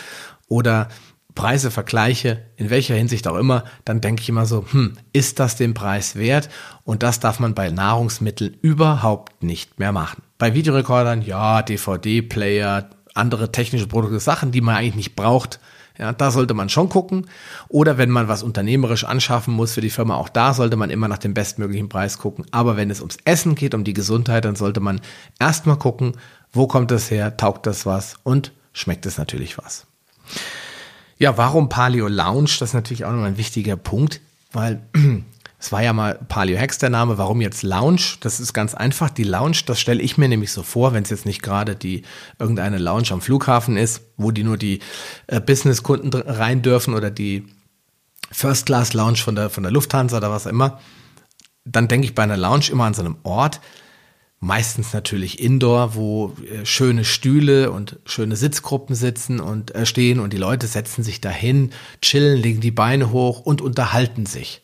oder 0.47 0.87
Preise 1.35 1.69
vergleiche, 1.69 2.43
in 2.55 2.69
welcher 2.69 2.95
Hinsicht 2.95 3.27
auch 3.27 3.35
immer, 3.35 3.65
dann 3.83 4.01
denke 4.01 4.21
ich 4.21 4.29
immer 4.29 4.45
so, 4.45 4.65
hm, 4.71 4.93
ist 5.13 5.39
das 5.39 5.57
den 5.57 5.73
Preis 5.73 6.15
wert? 6.15 6.49
Und 6.85 7.03
das 7.03 7.19
darf 7.19 7.39
man 7.39 7.53
bei 7.53 7.69
Nahrungsmitteln 7.69 8.57
überhaupt 8.61 9.43
nicht 9.43 9.77
mehr 9.77 9.91
machen. 9.91 10.23
Bei 10.37 10.53
Videorekordern, 10.53 11.21
ja, 11.21 11.61
DVD-Player, 11.61 12.89
andere 13.13 13.51
technische 13.51 13.87
Produkte, 13.87 14.19
Sachen, 14.19 14.51
die 14.51 14.61
man 14.61 14.75
eigentlich 14.75 14.95
nicht 14.95 15.15
braucht, 15.15 15.59
ja, 15.97 16.11
da 16.11 16.31
sollte 16.31 16.53
man 16.53 16.69
schon 16.69 16.89
gucken. 16.89 17.27
Oder 17.69 17.97
wenn 17.97 18.09
man 18.09 18.27
was 18.27 18.43
unternehmerisch 18.43 19.03
anschaffen 19.03 19.53
muss 19.53 19.73
für 19.73 19.81
die 19.81 19.89
Firma, 19.89 20.15
auch 20.15 20.29
da 20.29 20.53
sollte 20.53 20.75
man 20.75 20.89
immer 20.89 21.07
nach 21.07 21.17
dem 21.17 21.33
bestmöglichen 21.33 21.89
Preis 21.89 22.17
gucken. 22.17 22.45
Aber 22.51 22.75
wenn 22.75 22.89
es 22.89 22.99
ums 22.99 23.17
Essen 23.23 23.55
geht, 23.55 23.73
um 23.73 23.83
die 23.83 23.93
Gesundheit, 23.93 24.45
dann 24.45 24.55
sollte 24.55 24.79
man 24.79 24.99
erstmal 25.39 25.77
gucken, 25.77 26.17
wo 26.51 26.67
kommt 26.67 26.91
das 26.91 27.11
her, 27.11 27.37
taugt 27.37 27.65
das 27.65 27.85
was 27.85 28.15
und 28.23 28.51
schmeckt 28.73 29.05
es 29.05 29.17
natürlich 29.17 29.57
was. 29.57 29.87
Ja, 31.17 31.37
warum 31.37 31.69
Paleo 31.69 32.07
Lounge? 32.07 32.51
Das 32.59 32.69
ist 32.69 32.73
natürlich 32.73 33.05
auch 33.05 33.11
noch 33.13 33.23
ein 33.23 33.37
wichtiger 33.37 33.77
Punkt, 33.77 34.19
weil 34.51 34.81
es 35.59 35.71
war 35.71 35.81
ja 35.81 35.93
mal 35.93 36.19
Paleo 36.27 36.57
Hex 36.57 36.77
der 36.77 36.89
Name. 36.89 37.17
Warum 37.17 37.39
jetzt 37.39 37.63
Lounge? 37.63 38.17
Das 38.19 38.41
ist 38.41 38.53
ganz 38.53 38.75
einfach. 38.75 39.09
Die 39.09 39.23
Lounge, 39.23 39.59
das 39.65 39.79
stelle 39.79 40.01
ich 40.01 40.17
mir 40.17 40.27
nämlich 40.27 40.51
so 40.51 40.61
vor, 40.61 40.93
wenn 40.93 41.03
es 41.03 41.09
jetzt 41.09 41.25
nicht 41.25 41.41
gerade 41.41 41.75
die 41.75 42.03
irgendeine 42.37 42.79
Lounge 42.79 43.11
am 43.11 43.21
Flughafen 43.21 43.77
ist, 43.77 44.01
wo 44.17 44.31
die 44.31 44.43
nur 44.43 44.57
die 44.57 44.79
äh, 45.27 45.39
Business-Kunden 45.39 46.13
rein 46.13 46.61
dürfen 46.61 46.93
oder 46.93 47.11
die 47.11 47.47
First 48.31 48.65
Class 48.65 48.93
Lounge 48.93 49.17
von 49.17 49.35
der, 49.35 49.49
von 49.49 49.63
der 49.63 49.71
Lufthansa 49.71 50.17
oder 50.17 50.31
was 50.31 50.45
immer. 50.45 50.81
Dann 51.63 51.87
denke 51.87 52.05
ich 52.05 52.13
bei 52.13 52.23
einer 52.23 52.37
Lounge 52.37 52.65
immer 52.71 52.83
an 52.83 52.93
so 52.93 53.01
einem 53.01 53.15
Ort, 53.23 53.61
meistens 54.45 54.93
natürlich 54.93 55.39
Indoor, 55.39 55.95
wo 55.95 56.33
äh, 56.51 56.65
schöne 56.65 57.03
Stühle 57.03 57.71
und 57.71 57.97
schöne 58.05 58.35
Sitzgruppen 58.35 58.95
sitzen 58.95 59.39
und 59.39 59.73
äh, 59.73 59.85
stehen 59.85 60.19
und 60.19 60.33
die 60.33 60.37
Leute 60.37 60.67
setzen 60.67 61.03
sich 61.03 61.19
dahin, 61.19 61.71
chillen, 62.01 62.39
legen 62.39 62.61
die 62.61 62.71
Beine 62.71 63.11
hoch 63.11 63.39
und 63.39 63.61
unterhalten 63.61 64.27
sich. 64.27 64.61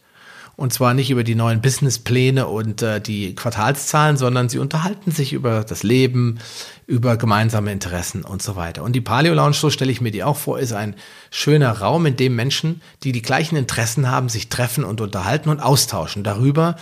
Und 0.55 0.71
zwar 0.71 0.93
nicht 0.93 1.09
über 1.09 1.23
die 1.23 1.33
neuen 1.33 1.61
Businesspläne 1.61 2.45
und 2.45 2.83
äh, 2.83 3.01
die 3.01 3.33
Quartalszahlen, 3.33 4.17
sondern 4.17 4.49
sie 4.49 4.59
unterhalten 4.59 5.09
sich 5.09 5.33
über 5.33 5.63
das 5.63 5.81
Leben, 5.81 6.37
über 6.85 7.17
gemeinsame 7.17 7.71
Interessen 7.71 8.23
und 8.23 8.43
so 8.43 8.55
weiter. 8.55 8.83
Und 8.83 8.93
die 8.93 9.01
Paleo 9.01 9.33
Lounge, 9.33 9.55
so 9.55 9.71
stelle 9.71 9.91
ich 9.91 10.01
mir 10.01 10.11
die 10.11 10.23
auch 10.23 10.37
vor, 10.37 10.59
ist 10.59 10.73
ein 10.73 10.95
schöner 11.31 11.71
Raum, 11.71 12.05
in 12.05 12.17
dem 12.17 12.35
Menschen, 12.35 12.81
die 13.01 13.13
die 13.13 13.23
gleichen 13.23 13.55
Interessen 13.55 14.11
haben, 14.11 14.29
sich 14.29 14.49
treffen 14.49 14.83
und 14.83 15.01
unterhalten 15.01 15.49
und 15.49 15.59
austauschen 15.59 16.23
darüber, 16.23 16.75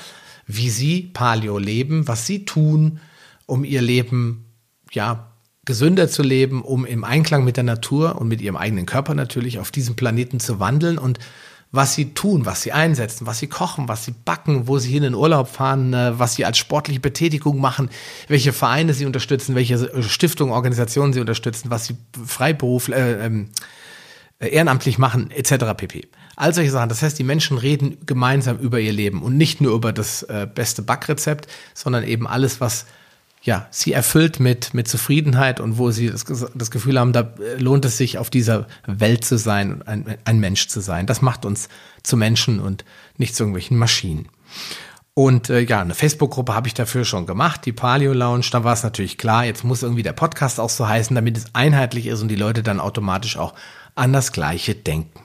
wie 0.51 0.71
sie 0.71 1.03
Paleo 1.13 1.59
leben, 1.59 2.07
was 2.07 2.25
sie 2.25 2.43
tun, 2.43 2.99
um 3.45 3.63
ihr 3.63 3.83
Leben, 3.83 4.45
ja, 4.91 5.31
gesünder 5.63 6.09
zu 6.09 6.23
leben, 6.23 6.63
um 6.63 6.85
im 6.85 7.03
Einklang 7.03 7.43
mit 7.43 7.55
der 7.55 7.63
Natur 7.63 8.19
und 8.19 8.27
mit 8.27 8.41
ihrem 8.41 8.57
eigenen 8.57 8.87
Körper 8.87 9.13
natürlich 9.13 9.59
auf 9.59 9.69
diesem 9.69 9.95
Planeten 9.95 10.39
zu 10.39 10.59
wandeln 10.59 10.97
und 10.97 11.19
was 11.71 11.93
sie 11.93 12.15
tun, 12.15 12.47
was 12.47 12.63
sie 12.63 12.71
einsetzen, 12.71 13.27
was 13.27 13.37
sie 13.37 13.45
kochen, 13.45 13.87
was 13.87 14.05
sie 14.05 14.15
backen, 14.25 14.67
wo 14.67 14.79
sie 14.79 14.91
hin 14.91 15.03
in 15.03 15.13
Urlaub 15.13 15.47
fahren, 15.47 15.93
äh, 15.93 16.17
was 16.17 16.33
sie 16.33 16.45
als 16.45 16.57
sportliche 16.57 16.99
Betätigung 16.99 17.61
machen, 17.61 17.91
welche 18.27 18.51
Vereine 18.51 18.95
sie 18.95 19.05
unterstützen, 19.05 19.53
welche 19.53 19.75
äh, 19.75 20.01
Stiftungen, 20.01 20.51
Organisationen 20.51 21.13
sie 21.13 21.19
unterstützen, 21.19 21.69
was 21.69 21.85
sie 21.85 21.95
Freiberuf, 22.25 22.87
äh, 22.87 23.27
äh, 23.27 23.45
ehrenamtlich 24.39 24.97
machen, 24.97 25.29
etc. 25.29 25.75
pp. 25.77 26.07
All 26.39 26.53
solche 26.53 26.71
Sachen. 26.71 26.87
Das 26.87 27.01
heißt, 27.01 27.19
die 27.19 27.25
Menschen 27.25 27.57
reden 27.57 27.97
gemeinsam 28.05 28.57
über 28.59 28.79
ihr 28.79 28.93
Leben 28.93 29.23
und 29.23 29.35
nicht 29.35 29.59
nur 29.59 29.75
über 29.75 29.91
das 29.91 30.23
äh, 30.23 30.47
beste 30.47 30.81
Backrezept, 30.81 31.47
sondern 31.73 32.05
eben 32.05 32.27
alles, 32.27 32.61
was 32.61 32.85
ja, 33.41 33.67
sie 33.71 33.91
erfüllt 33.91 34.39
mit, 34.39 34.73
mit 34.73 34.87
Zufriedenheit 34.87 35.59
und 35.59 35.77
wo 35.77 35.91
sie 35.91 36.09
das, 36.09 36.23
das 36.23 36.71
Gefühl 36.71 36.97
haben, 36.97 37.11
da 37.11 37.33
äh, 37.39 37.57
lohnt 37.57 37.83
es 37.83 37.97
sich, 37.97 38.17
auf 38.17 38.29
dieser 38.29 38.67
Welt 38.87 39.25
zu 39.25 39.37
sein 39.37 39.73
und 39.73 39.87
ein, 39.89 40.17
ein 40.23 40.39
Mensch 40.39 40.69
zu 40.69 40.79
sein. 40.79 41.07
Das 41.07 41.21
macht 41.21 41.43
uns 41.43 41.67
zu 42.03 42.15
Menschen 42.15 42.61
und 42.61 42.85
nicht 43.17 43.35
zu 43.35 43.43
irgendwelchen 43.43 43.77
Maschinen. 43.77 44.29
Und 45.13 45.49
äh, 45.49 45.59
ja, 45.59 45.81
eine 45.81 45.93
Facebook-Gruppe 45.93 46.55
habe 46.55 46.69
ich 46.69 46.73
dafür 46.73 47.03
schon 47.03 47.25
gemacht, 47.25 47.65
die 47.65 47.73
Paleo 47.73 48.13
Lounge. 48.13 48.45
Da 48.49 48.63
war 48.63 48.75
es 48.75 48.83
natürlich 48.83 49.17
klar, 49.17 49.43
jetzt 49.43 49.65
muss 49.65 49.83
irgendwie 49.83 50.03
der 50.03 50.13
Podcast 50.13 50.57
auch 50.61 50.69
so 50.69 50.87
heißen, 50.87 51.13
damit 51.13 51.35
es 51.35 51.53
einheitlich 51.53 52.07
ist 52.07 52.21
und 52.21 52.29
die 52.29 52.37
Leute 52.37 52.63
dann 52.63 52.79
automatisch 52.79 53.35
auch 53.35 53.55
an 53.95 54.13
das 54.13 54.31
Gleiche 54.31 54.73
denken. 54.73 55.19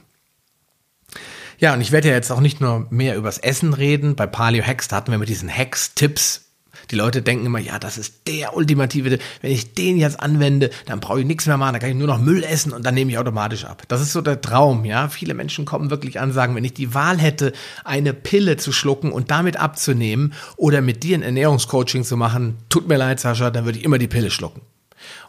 Ja, 1.64 1.72
und 1.72 1.80
ich 1.80 1.92
werde 1.92 2.08
ja 2.08 2.14
jetzt 2.14 2.30
auch 2.30 2.40
nicht 2.40 2.60
nur 2.60 2.86
mehr 2.90 3.16
übers 3.16 3.38
Essen 3.38 3.72
reden. 3.72 4.16
Bei 4.16 4.26
Paleo 4.26 4.62
Hacks, 4.62 4.88
da 4.88 4.96
hatten 4.96 5.10
wir 5.10 5.16
mit 5.16 5.30
diesen 5.30 5.48
Hacks-Tipps. 5.48 6.42
Die 6.90 6.94
Leute 6.94 7.22
denken 7.22 7.46
immer, 7.46 7.58
ja, 7.58 7.78
das 7.78 7.96
ist 7.96 8.28
der 8.28 8.54
ultimative, 8.54 9.18
wenn 9.40 9.50
ich 9.50 9.72
den 9.72 9.96
jetzt 9.96 10.20
anwende, 10.20 10.68
dann 10.84 11.00
brauche 11.00 11.20
ich 11.20 11.26
nichts 11.26 11.46
mehr 11.46 11.56
machen, 11.56 11.72
dann 11.72 11.80
kann 11.80 11.88
ich 11.88 11.96
nur 11.96 12.06
noch 12.06 12.18
Müll 12.18 12.44
essen 12.44 12.74
und 12.74 12.84
dann 12.84 12.92
nehme 12.92 13.10
ich 13.10 13.16
automatisch 13.16 13.64
ab. 13.64 13.84
Das 13.88 14.02
ist 14.02 14.12
so 14.12 14.20
der 14.20 14.42
Traum, 14.42 14.84
ja. 14.84 15.08
Viele 15.08 15.32
Menschen 15.32 15.64
kommen 15.64 15.88
wirklich 15.88 16.20
an, 16.20 16.32
sagen, 16.32 16.54
wenn 16.54 16.64
ich 16.64 16.74
die 16.74 16.92
Wahl 16.92 17.16
hätte, 17.16 17.54
eine 17.82 18.12
Pille 18.12 18.58
zu 18.58 18.70
schlucken 18.70 19.10
und 19.10 19.30
damit 19.30 19.56
abzunehmen 19.56 20.34
oder 20.58 20.82
mit 20.82 21.02
dir 21.02 21.16
ein 21.16 21.22
Ernährungscoaching 21.22 22.04
zu 22.04 22.18
machen, 22.18 22.58
tut 22.68 22.88
mir 22.88 22.98
leid, 22.98 23.20
Sascha, 23.20 23.50
dann 23.50 23.64
würde 23.64 23.78
ich 23.78 23.86
immer 23.86 23.96
die 23.96 24.06
Pille 24.06 24.30
schlucken. 24.30 24.60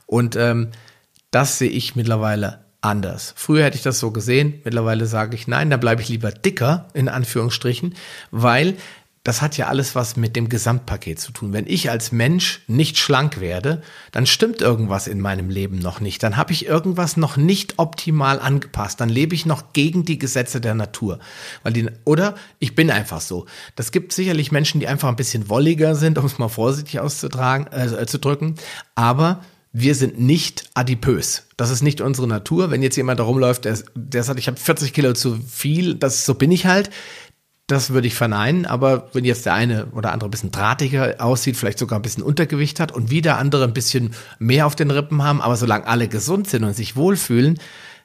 Und 0.05 0.35
ähm, 0.35 0.71
das 1.31 1.59
sehe 1.59 1.69
ich 1.69 1.95
mittlerweile 1.95 2.64
anders. 2.85 3.33
Früher 3.35 3.65
hätte 3.65 3.77
ich 3.77 3.83
das 3.83 3.99
so 3.99 4.11
gesehen, 4.11 4.61
mittlerweile 4.63 5.05
sage 5.05 5.35
ich 5.35 5.47
nein, 5.47 5.69
da 5.69 5.77
bleibe 5.77 6.01
ich 6.01 6.09
lieber 6.09 6.31
dicker, 6.31 6.87
in 6.93 7.09
Anführungsstrichen, 7.09 7.95
weil 8.31 8.77
das 9.25 9.41
hat 9.41 9.57
ja 9.57 9.67
alles 9.67 9.95
was 9.95 10.17
mit 10.17 10.35
dem 10.35 10.49
Gesamtpaket 10.49 11.19
zu 11.19 11.31
tun. 11.31 11.51
Wenn 11.51 11.65
ich 11.65 11.89
als 11.89 12.11
Mensch 12.11 12.61
nicht 12.67 12.99
schlank 12.99 13.39
werde, 13.39 13.81
dann 14.11 14.27
stimmt 14.27 14.61
irgendwas 14.61 15.07
in 15.07 15.19
meinem 15.19 15.49
Leben 15.49 15.79
noch 15.79 15.99
nicht. 15.99 16.21
Dann 16.21 16.37
habe 16.37 16.53
ich 16.53 16.67
irgendwas 16.67 17.17
noch 17.17 17.35
nicht 17.35 17.79
optimal 17.79 18.39
angepasst. 18.39 19.01
Dann 19.01 19.09
lebe 19.09 19.33
ich 19.33 19.47
noch 19.47 19.73
gegen 19.73 20.05
die 20.05 20.19
Gesetze 20.19 20.61
der 20.61 20.75
Natur. 20.75 21.17
Weil 21.63 21.73
die, 21.73 21.89
oder 22.03 22.35
ich 22.59 22.75
bin 22.75 22.91
einfach 22.91 23.19
so. 23.19 23.47
Das 23.75 23.91
gibt 23.91 24.13
sicherlich 24.13 24.51
Menschen, 24.51 24.79
die 24.79 24.87
einfach 24.87 25.09
ein 25.09 25.15
bisschen 25.15 25.49
wolliger 25.49 25.95
sind, 25.95 26.19
um 26.19 26.25
es 26.25 26.37
mal 26.37 26.47
vorsichtig 26.47 26.99
auszutragen, 26.99 27.65
äh, 27.73 28.05
zu 28.05 28.19
drücken. 28.19 28.53
Aber 28.93 29.43
wir 29.77 29.93
sind 29.93 30.17
nicht 30.17 30.69
adipös. 30.73 31.47
Das 31.57 31.69
ist 31.69 31.81
nicht 31.81 31.99
unsere 31.99 32.29
Natur. 32.29 32.71
Wenn 32.71 32.81
jetzt 32.81 32.95
jemand 32.95 33.19
da 33.19 33.25
rumläuft, 33.25 33.65
der, 33.65 33.77
der 33.93 34.23
sagt, 34.23 34.39
ich 34.39 34.47
habe 34.47 34.55
40 34.55 34.93
Kilo 34.93 35.11
zu 35.11 35.37
viel, 35.49 35.95
das 35.95 36.25
so 36.25 36.33
bin 36.33 36.49
ich 36.49 36.65
halt. 36.65 36.89
Das 37.67 37.89
würde 37.89 38.07
ich 38.07 38.15
verneinen, 38.15 38.65
aber 38.65 39.09
wenn 39.11 39.25
jetzt 39.25 39.45
der 39.45 39.53
eine 39.53 39.87
oder 39.87 40.13
andere 40.13 40.29
ein 40.29 40.31
bisschen 40.31 40.51
drahtiger 40.51 41.15
aussieht, 41.19 41.57
vielleicht 41.57 41.79
sogar 41.79 41.99
ein 41.99 42.03
bisschen 42.03 42.23
Untergewicht 42.23 42.79
hat 42.79 42.93
und 42.93 43.09
wieder 43.09 43.37
andere 43.37 43.65
ein 43.65 43.73
bisschen 43.73 44.13
mehr 44.39 44.65
auf 44.65 44.77
den 44.77 44.91
Rippen 44.91 45.23
haben, 45.23 45.41
aber 45.41 45.57
solange 45.57 45.87
alle 45.87 46.07
gesund 46.07 46.47
sind 46.47 46.63
und 46.63 46.73
sich 46.73 46.95
wohlfühlen, 46.95 47.59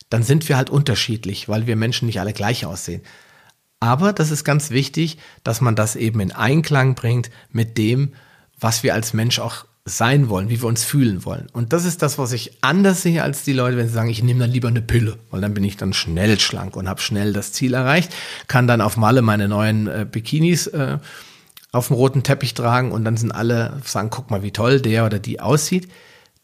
dann 0.08 0.24
sind 0.24 0.48
wir 0.48 0.56
halt 0.56 0.70
unterschiedlich, 0.70 1.48
weil 1.48 1.68
wir 1.68 1.76
Menschen 1.76 2.06
nicht 2.06 2.18
alle 2.18 2.32
gleich 2.32 2.66
aussehen. 2.66 3.02
Aber 3.78 4.12
das 4.12 4.32
ist 4.32 4.42
ganz 4.42 4.70
wichtig, 4.70 5.18
dass 5.44 5.60
man 5.60 5.76
das 5.76 5.94
eben 5.94 6.18
in 6.18 6.32
Einklang 6.32 6.96
bringt 6.96 7.30
mit 7.52 7.78
dem, 7.78 8.14
was 8.58 8.82
wir 8.82 8.94
als 8.94 9.12
Mensch 9.12 9.38
auch 9.38 9.66
sein 9.96 10.28
wollen, 10.28 10.48
wie 10.48 10.60
wir 10.60 10.68
uns 10.68 10.84
fühlen 10.84 11.24
wollen. 11.24 11.48
Und 11.52 11.72
das 11.72 11.84
ist 11.84 12.02
das, 12.02 12.18
was 12.18 12.32
ich 12.32 12.58
anders 12.62 13.02
sehe 13.02 13.22
als 13.22 13.42
die 13.42 13.52
Leute, 13.52 13.76
wenn 13.76 13.88
sie 13.88 13.94
sagen, 13.94 14.10
ich 14.10 14.22
nehme 14.22 14.40
dann 14.40 14.50
lieber 14.50 14.68
eine 14.68 14.82
Pille, 14.82 15.18
weil 15.30 15.40
dann 15.40 15.54
bin 15.54 15.64
ich 15.64 15.76
dann 15.76 15.92
schnell 15.92 16.38
schlank 16.40 16.76
und 16.76 16.88
habe 16.88 17.00
schnell 17.00 17.32
das 17.32 17.52
Ziel 17.52 17.74
erreicht, 17.74 18.14
kann 18.48 18.66
dann 18.66 18.80
auf 18.80 18.96
Malle 18.96 19.22
meine 19.22 19.48
neuen 19.48 19.86
äh, 19.86 20.06
Bikinis 20.10 20.66
äh, 20.68 20.98
auf 21.72 21.88
dem 21.88 21.96
roten 21.96 22.22
Teppich 22.22 22.54
tragen 22.54 22.92
und 22.92 23.04
dann 23.04 23.16
sind 23.16 23.32
alle 23.32 23.80
sagen, 23.84 24.10
guck 24.10 24.30
mal, 24.30 24.42
wie 24.42 24.50
toll 24.50 24.80
der 24.80 25.06
oder 25.06 25.18
die 25.18 25.40
aussieht. 25.40 25.88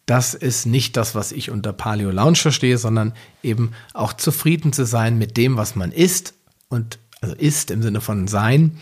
Das 0.07 0.35
ist 0.35 0.67
nicht 0.67 0.97
das, 0.97 1.17
was 1.17 1.33
ich 1.33 1.51
unter 1.51 1.73
Paleo 1.73 2.11
Lounge 2.11 2.37
verstehe, 2.37 2.79
sondern 2.79 3.13
eben 3.43 3.73
auch 3.93 4.13
zufrieden 4.13 4.73
zu 4.73 4.87
sein 4.87 5.19
mit 5.19 5.37
dem, 5.37 5.57
was 5.57 5.75
man 5.75 5.91
isst 5.91 6.35
und 6.69 6.99
also 7.21 7.35
isst 7.35 7.71
im 7.71 7.83
Sinne 7.83 8.01
von 8.01 8.29
sein 8.29 8.79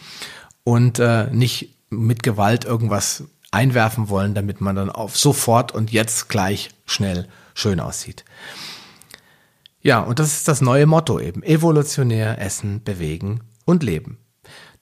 und 0.65 0.99
äh, 0.99 1.31
nicht 1.31 1.77
mit 1.89 2.23
Gewalt 2.23 2.65
irgendwas 2.65 3.25
einwerfen 3.55 4.09
wollen, 4.09 4.35
damit 4.35 4.61
man 4.61 4.77
dann 4.77 4.91
auf 4.91 5.17
sofort 5.17 5.73
und 5.73 5.93
jetzt 5.93 6.29
gleich 6.29 6.71
schnell 6.85 7.27
schön 7.55 7.81
aussieht. 7.81 8.25
Ja, 9.81 10.01
und 10.01 10.19
das 10.19 10.29
ist 10.29 10.49
das 10.49 10.61
neue 10.61 10.87
Motto 10.87 11.21
eben. 11.21 11.43
Evolutionär 11.43 12.41
essen, 12.41 12.83
bewegen 12.83 13.41
und 13.65 13.83
leben. 13.83 14.19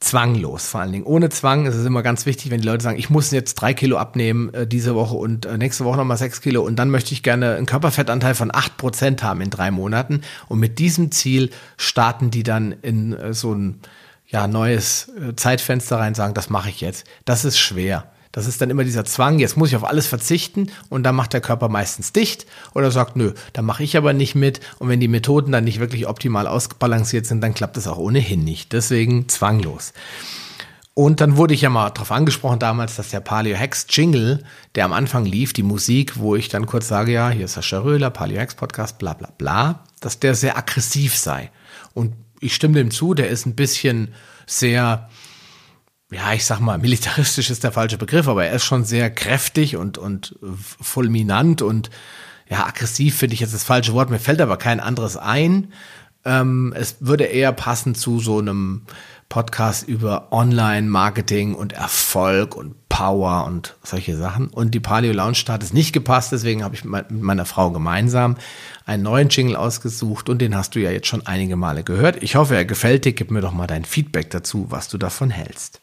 Zwanglos 0.02 0.66
vor 0.66 0.80
allen 0.80 0.92
Dingen. 0.92 1.04
Ohne 1.04 1.28
Zwang 1.28 1.66
ist 1.66 1.76
es 1.76 1.86
immer 1.86 2.02
ganz 2.02 2.26
wichtig, 2.26 2.50
wenn 2.50 2.60
die 2.60 2.66
Leute 2.66 2.82
sagen, 2.82 2.98
ich 2.98 3.08
muss 3.08 3.30
jetzt 3.30 3.54
drei 3.54 3.72
Kilo 3.72 3.98
abnehmen 3.98 4.52
äh, 4.52 4.66
diese 4.66 4.94
Woche 4.94 5.14
und 5.14 5.46
äh, 5.46 5.56
nächste 5.58 5.84
Woche 5.84 5.96
nochmal 5.96 6.16
sechs 6.16 6.40
Kilo 6.40 6.62
und 6.62 6.76
dann 6.76 6.90
möchte 6.90 7.12
ich 7.14 7.22
gerne 7.22 7.54
einen 7.54 7.66
Körperfettanteil 7.66 8.34
von 8.34 8.52
acht 8.52 8.76
Prozent 8.76 9.22
haben 9.22 9.40
in 9.40 9.50
drei 9.50 9.70
Monaten. 9.70 10.22
Und 10.48 10.58
mit 10.58 10.78
diesem 10.78 11.12
Ziel 11.12 11.50
starten 11.76 12.30
die 12.30 12.42
dann 12.42 12.72
in 12.82 13.12
äh, 13.12 13.32
so 13.32 13.54
ein 13.54 13.80
ja, 14.26 14.48
neues 14.48 15.10
äh, 15.20 15.36
Zeitfenster 15.36 15.98
rein, 15.98 16.14
sagen, 16.14 16.34
das 16.34 16.50
mache 16.50 16.70
ich 16.70 16.80
jetzt. 16.80 17.06
Das 17.24 17.44
ist 17.44 17.58
schwer. 17.58 18.10
Das 18.32 18.46
ist 18.46 18.62
dann 18.62 18.70
immer 18.70 18.84
dieser 18.84 19.04
Zwang, 19.04 19.38
jetzt 19.38 19.58
muss 19.58 19.68
ich 19.68 19.76
auf 19.76 19.84
alles 19.84 20.06
verzichten 20.06 20.70
und 20.88 21.02
dann 21.02 21.14
macht 21.14 21.34
der 21.34 21.42
Körper 21.42 21.68
meistens 21.68 22.12
dicht 22.12 22.46
oder 22.74 22.90
sagt, 22.90 23.14
nö, 23.14 23.34
da 23.52 23.60
mache 23.60 23.84
ich 23.84 23.96
aber 23.96 24.14
nicht 24.14 24.34
mit. 24.34 24.60
Und 24.78 24.88
wenn 24.88 25.00
die 25.00 25.08
Methoden 25.08 25.52
dann 25.52 25.64
nicht 25.64 25.80
wirklich 25.80 26.08
optimal 26.08 26.46
ausbalanciert 26.46 27.26
sind, 27.26 27.42
dann 27.42 27.52
klappt 27.52 27.76
es 27.76 27.86
auch 27.86 27.98
ohnehin 27.98 28.42
nicht. 28.42 28.72
Deswegen 28.72 29.28
zwanglos. 29.28 29.92
Und 30.94 31.20
dann 31.20 31.36
wurde 31.36 31.54
ich 31.54 31.62
ja 31.62 31.70
mal 31.70 31.90
darauf 31.90 32.12
angesprochen 32.12 32.58
damals, 32.58 32.96
dass 32.96 33.10
der 33.10 33.20
Paleo 33.20 33.56
Hex 33.56 33.86
Jingle, 33.88 34.44
der 34.74 34.84
am 34.84 34.92
Anfang 34.92 35.24
lief, 35.24 35.52
die 35.52 35.62
Musik, 35.62 36.18
wo 36.18 36.36
ich 36.36 36.48
dann 36.48 36.66
kurz 36.66 36.88
sage, 36.88 37.12
ja, 37.12 37.30
hier 37.30 37.46
ist 37.46 37.54
Sascha 37.54 37.78
Röhler, 37.78 38.10
Paleo 38.10 38.38
Hex 38.38 38.54
Podcast, 38.54 38.98
bla 38.98 39.14
bla 39.14 39.30
bla, 39.38 39.84
dass 40.00 40.20
der 40.20 40.34
sehr 40.34 40.58
aggressiv 40.58 41.16
sei. 41.16 41.50
Und 41.94 42.14
ich 42.40 42.54
stimme 42.54 42.74
dem 42.74 42.90
zu, 42.90 43.14
der 43.14 43.28
ist 43.28 43.46
ein 43.46 43.54
bisschen 43.54 44.12
sehr, 44.46 45.08
ja, 46.12 46.32
ich 46.32 46.44
sag 46.44 46.60
mal, 46.60 46.78
militaristisch 46.78 47.50
ist 47.50 47.64
der 47.64 47.72
falsche 47.72 47.98
Begriff, 47.98 48.28
aber 48.28 48.44
er 48.44 48.54
ist 48.54 48.64
schon 48.64 48.84
sehr 48.84 49.10
kräftig 49.10 49.76
und, 49.76 49.98
und 49.98 50.36
fulminant 50.80 51.62
und 51.62 51.90
ja, 52.48 52.66
aggressiv 52.66 53.16
finde 53.16 53.34
ich 53.34 53.40
jetzt 53.40 53.54
das 53.54 53.64
falsche 53.64 53.94
Wort, 53.94 54.10
mir 54.10 54.18
fällt 54.18 54.40
aber 54.40 54.58
kein 54.58 54.80
anderes 54.80 55.16
ein. 55.16 55.72
Ähm, 56.24 56.74
es 56.76 56.96
würde 57.00 57.24
eher 57.24 57.52
passen 57.52 57.94
zu 57.94 58.20
so 58.20 58.38
einem 58.38 58.82
Podcast 59.28 59.88
über 59.88 60.30
Online-Marketing 60.30 61.54
und 61.54 61.72
Erfolg 61.72 62.54
und 62.54 62.74
Power 62.90 63.46
und 63.46 63.76
solche 63.82 64.18
Sachen. 64.18 64.48
Und 64.48 64.74
die 64.74 64.80
Paleo 64.80 65.14
Lounge 65.14 65.36
Start 65.36 65.62
ist 65.62 65.72
nicht 65.72 65.94
gepasst, 65.94 66.32
deswegen 66.32 66.62
habe 66.62 66.74
ich 66.74 66.84
mit 66.84 67.10
meiner 67.10 67.46
Frau 67.46 67.70
gemeinsam 67.70 68.36
einen 68.84 69.02
neuen 69.02 69.30
Jingle 69.30 69.56
ausgesucht 69.56 70.28
und 70.28 70.40
den 70.40 70.54
hast 70.54 70.74
du 70.74 70.80
ja 70.80 70.90
jetzt 70.90 71.06
schon 71.06 71.26
einige 71.26 71.56
Male 71.56 71.82
gehört. 71.82 72.22
Ich 72.22 72.36
hoffe, 72.36 72.54
er 72.54 72.66
gefällt 72.66 73.06
dir. 73.06 73.14
Gib 73.14 73.30
mir 73.30 73.40
doch 73.40 73.52
mal 73.52 73.66
dein 73.66 73.86
Feedback 73.86 74.28
dazu, 74.28 74.66
was 74.68 74.88
du 74.88 74.98
davon 74.98 75.30
hältst. 75.30 75.81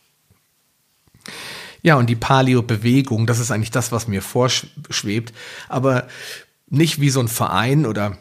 Ja, 1.81 1.95
und 1.95 2.07
die 2.07 2.15
Paleo-Bewegung, 2.15 3.25
das 3.25 3.39
ist 3.39 3.51
eigentlich 3.51 3.71
das, 3.71 3.91
was 3.91 4.07
mir 4.07 4.21
vorschwebt, 4.21 5.33
aber 5.69 6.07
nicht 6.67 6.99
wie 6.99 7.09
so 7.09 7.19
ein 7.19 7.27
Verein 7.27 7.85
oder 7.85 8.17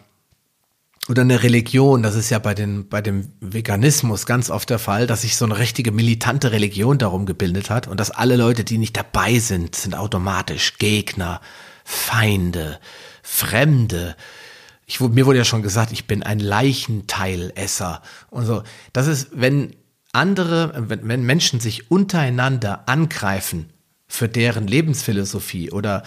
oder 1.09 1.23
eine 1.23 1.42
Religion, 1.42 2.03
das 2.03 2.14
ist 2.14 2.29
ja 2.29 2.38
bei, 2.38 2.55
den, 2.55 2.88
bei 2.88 3.01
dem 3.01 3.33
Veganismus 3.40 4.27
ganz 4.27 4.51
oft 4.51 4.68
der 4.68 4.79
Fall, 4.79 5.07
dass 5.07 5.23
sich 5.23 5.37
so 5.37 5.47
eine 5.47 5.59
richtige 5.59 5.90
militante 5.90 6.53
Religion 6.53 6.99
darum 6.99 7.25
gebildet 7.25 7.71
hat 7.71 7.88
und 7.88 7.99
dass 7.99 8.11
alle 8.11 8.37
Leute, 8.37 8.62
die 8.62 8.77
nicht 8.77 8.97
dabei 8.97 9.38
sind, 9.38 9.75
sind 9.75 9.97
automatisch 9.97 10.77
Gegner, 10.77 11.40
Feinde, 11.83 12.79
Fremde. 13.23 14.16
Ich, 14.87 15.01
mir 15.01 15.25
wurde 15.25 15.38
ja 15.38 15.44
schon 15.44 15.62
gesagt, 15.62 15.92
ich 15.92 16.07
bin 16.07 16.23
ein 16.23 16.40
Leichenteilesser 16.40 18.03
und 18.29 18.44
so. 18.44 18.62
Das 18.92 19.07
ist, 19.07 19.29
wenn 19.33 19.75
andere, 20.12 20.73
wenn, 20.88 21.25
Menschen 21.25 21.61
sich 21.61 21.90
untereinander 21.90 22.88
angreifen 22.88 23.71
für 24.07 24.29
deren 24.29 24.66
Lebensphilosophie 24.66 25.71
oder 25.71 26.03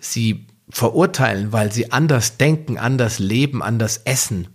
sie 0.00 0.46
verurteilen, 0.70 1.52
weil 1.52 1.72
sie 1.72 1.92
anders 1.92 2.36
denken, 2.38 2.78
anders 2.78 3.18
leben, 3.18 3.62
anders 3.62 3.98
essen 4.04 4.48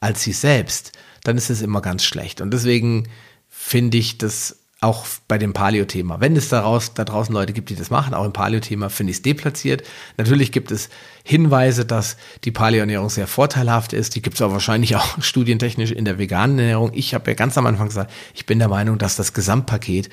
als 0.00 0.22
sie 0.22 0.32
selbst, 0.32 0.92
dann 1.24 1.36
ist 1.36 1.50
es 1.50 1.62
immer 1.62 1.80
ganz 1.80 2.04
schlecht. 2.04 2.40
Und 2.40 2.52
deswegen 2.52 3.08
finde 3.48 3.98
ich 3.98 4.18
das 4.18 4.60
auch 4.80 5.06
bei 5.26 5.38
dem 5.38 5.52
Paleo-Thema. 5.52 6.20
Wenn 6.20 6.36
es 6.36 6.48
daraus, 6.48 6.94
da 6.94 7.04
draußen 7.04 7.34
Leute 7.34 7.52
gibt, 7.52 7.68
die 7.68 7.74
das 7.74 7.90
machen, 7.90 8.14
auch 8.14 8.24
im 8.24 8.32
Paleo-Thema, 8.32 8.90
finde 8.90 9.10
ich 9.10 9.16
es 9.16 9.22
deplatziert. 9.22 9.82
Natürlich 10.16 10.52
gibt 10.52 10.70
es 10.70 10.88
Hinweise, 11.24 11.84
dass 11.84 12.16
die 12.44 12.52
Paleo-Ernährung 12.52 13.10
sehr 13.10 13.26
vorteilhaft 13.26 13.92
ist. 13.92 14.14
Die 14.14 14.22
gibt 14.22 14.36
es 14.36 14.42
auch 14.42 14.52
wahrscheinlich 14.52 14.94
auch 14.94 15.20
studientechnisch 15.20 15.90
in 15.90 16.04
der 16.04 16.18
veganen 16.18 16.58
Ernährung. 16.60 16.92
Ich 16.94 17.12
habe 17.12 17.30
ja 17.30 17.34
ganz 17.34 17.58
am 17.58 17.66
Anfang 17.66 17.88
gesagt, 17.88 18.12
ich 18.34 18.46
bin 18.46 18.60
der 18.60 18.68
Meinung, 18.68 18.98
dass 18.98 19.16
das 19.16 19.32
Gesamtpaket 19.32 20.10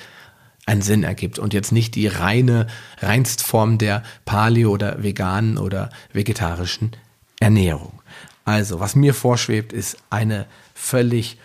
einen 0.66 0.82
Sinn 0.82 1.04
ergibt 1.04 1.38
und 1.38 1.54
jetzt 1.54 1.70
nicht 1.70 1.94
die 1.94 2.08
reine, 2.08 2.66
reinst 2.98 3.44
Form 3.44 3.78
der 3.78 4.02
Paleo- 4.24 4.72
oder 4.72 5.00
veganen 5.00 5.58
oder 5.58 5.90
vegetarischen 6.12 6.90
Ernährung. 7.38 8.02
Also, 8.44 8.80
was 8.80 8.96
mir 8.96 9.14
vorschwebt, 9.14 9.72
ist 9.72 9.96
eine 10.10 10.46
völlig 10.74 11.38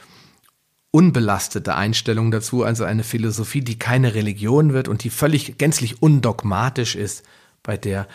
unbelastete 0.92 1.76
Einstellung 1.76 2.32
dazu, 2.32 2.64
also 2.64 2.84
eine 2.84 3.04
Philosophie, 3.04 3.62
die 3.62 3.80
keine 3.80 4.14
Religion 4.14 4.74
wird 4.74 4.88
und 4.88 5.04
die 5.04 5.10
völlig 5.10 5.58
gänzlich 5.58 6.02
undogmatisch 6.02 6.96
ist, 6.96 7.24
bei 7.64 7.78
der 7.78 8.08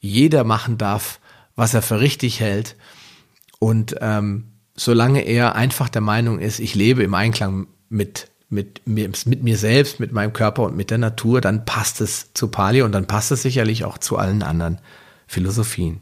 jeder 0.00 0.44
machen 0.44 0.78
darf, 0.78 1.20
was 1.54 1.74
er 1.74 1.82
für 1.82 2.00
richtig 2.00 2.40
hält. 2.40 2.76
Und 3.58 3.96
ähm, 4.00 4.44
solange 4.74 5.20
er 5.20 5.54
einfach 5.54 5.88
der 5.88 6.00
Meinung 6.02 6.38
ist, 6.38 6.60
ich 6.60 6.74
lebe 6.74 7.02
im 7.02 7.14
Einklang 7.14 7.66
mit 7.88 8.30
mit 8.50 8.86
mir, 8.86 9.10
mit 9.24 9.42
mir 9.42 9.58
selbst, 9.58 10.00
mit 10.00 10.12
meinem 10.12 10.32
Körper 10.32 10.62
und 10.62 10.76
mit 10.76 10.90
der 10.90 10.98
Natur, 10.98 11.40
dann 11.40 11.64
passt 11.64 12.00
es 12.00 12.32
zu 12.34 12.48
Pali 12.48 12.82
und 12.82 12.92
dann 12.92 13.06
passt 13.06 13.32
es 13.32 13.42
sicherlich 13.42 13.84
auch 13.84 13.98
zu 13.98 14.16
allen 14.16 14.42
anderen 14.42 14.78
Philosophien. 15.26 16.00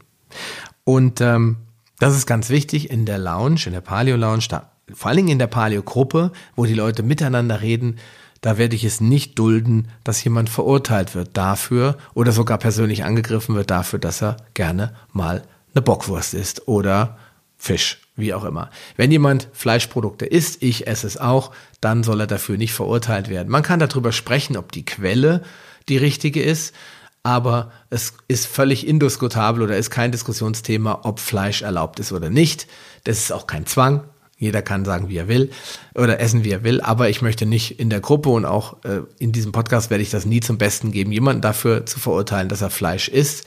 Und 0.83 1.19
ähm, 1.21 1.57
das 1.99 2.15
ist 2.15 2.25
ganz 2.25 2.49
wichtig 2.49 2.89
in 2.89 3.05
der 3.05 3.17
Lounge, 3.17 3.61
in 3.65 3.73
der 3.73 3.81
Paleo 3.81 4.17
Lounge, 4.17 4.45
da, 4.49 4.72
vor 4.91 5.09
allen 5.09 5.17
Dingen 5.17 5.29
in 5.29 5.39
der 5.39 5.47
Paleo 5.47 5.83
Gruppe, 5.83 6.31
wo 6.55 6.65
die 6.65 6.73
Leute 6.73 7.03
miteinander 7.03 7.61
reden, 7.61 7.99
da 8.41 8.57
werde 8.57 8.75
ich 8.75 8.83
es 8.83 8.99
nicht 8.99 9.39
dulden, 9.39 9.87
dass 10.03 10.23
jemand 10.23 10.49
verurteilt 10.49 11.15
wird 11.15 11.37
dafür 11.37 11.97
oder 12.13 12.33
sogar 12.33 12.57
persönlich 12.57 13.05
angegriffen 13.05 13.55
wird 13.55 13.71
dafür, 13.71 13.99
dass 13.99 14.21
er 14.21 14.37
gerne 14.53 14.93
mal 15.13 15.43
eine 15.73 15.81
Bockwurst 15.81 16.33
isst 16.33 16.67
oder 16.67 17.17
Fisch 17.57 18.01
wie 18.15 18.33
auch 18.33 18.43
immer. 18.43 18.69
Wenn 18.97 19.11
jemand 19.11 19.47
Fleischprodukte 19.53 20.25
isst, 20.25 20.61
ich 20.61 20.87
esse 20.87 21.07
es 21.07 21.17
auch, 21.17 21.51
dann 21.81 22.03
soll 22.03 22.19
er 22.19 22.27
dafür 22.27 22.57
nicht 22.57 22.73
verurteilt 22.73 23.29
werden. 23.29 23.49
Man 23.49 23.63
kann 23.63 23.79
darüber 23.79 24.11
sprechen, 24.11 24.57
ob 24.57 24.71
die 24.71 24.85
Quelle 24.85 25.41
die 25.89 25.97
richtige 25.97 26.43
ist, 26.43 26.75
aber 27.23 27.71
es 27.89 28.13
ist 28.27 28.45
völlig 28.45 28.85
indiskutabel 28.85 29.63
oder 29.63 29.77
ist 29.77 29.89
kein 29.89 30.11
Diskussionsthema, 30.11 30.99
ob 31.03 31.19
Fleisch 31.19 31.61
erlaubt 31.61 31.99
ist 31.99 32.11
oder 32.11 32.29
nicht. 32.29 32.67
Das 33.05 33.17
ist 33.17 33.31
auch 33.31 33.47
kein 33.47 33.65
Zwang. 33.65 34.03
Jeder 34.37 34.61
kann 34.61 34.83
sagen, 34.83 35.09
wie 35.09 35.17
er 35.17 35.27
will 35.27 35.51
oder 35.95 36.19
essen, 36.19 36.43
wie 36.43 36.51
er 36.51 36.63
will, 36.63 36.81
aber 36.81 37.09
ich 37.09 37.21
möchte 37.21 37.45
nicht 37.45 37.79
in 37.79 37.89
der 37.89 38.01
Gruppe 38.01 38.29
und 38.29 38.45
auch 38.45 38.83
äh, 38.83 39.01
in 39.19 39.31
diesem 39.31 39.51
Podcast 39.51 39.89
werde 39.89 40.01
ich 40.01 40.09
das 40.09 40.25
nie 40.25 40.39
zum 40.39 40.57
Besten 40.57 40.91
geben, 40.91 41.11
jemanden 41.11 41.41
dafür 41.41 41.85
zu 41.85 41.99
verurteilen, 41.99 42.49
dass 42.49 42.61
er 42.61 42.69
Fleisch 42.69 43.07
isst. 43.07 43.45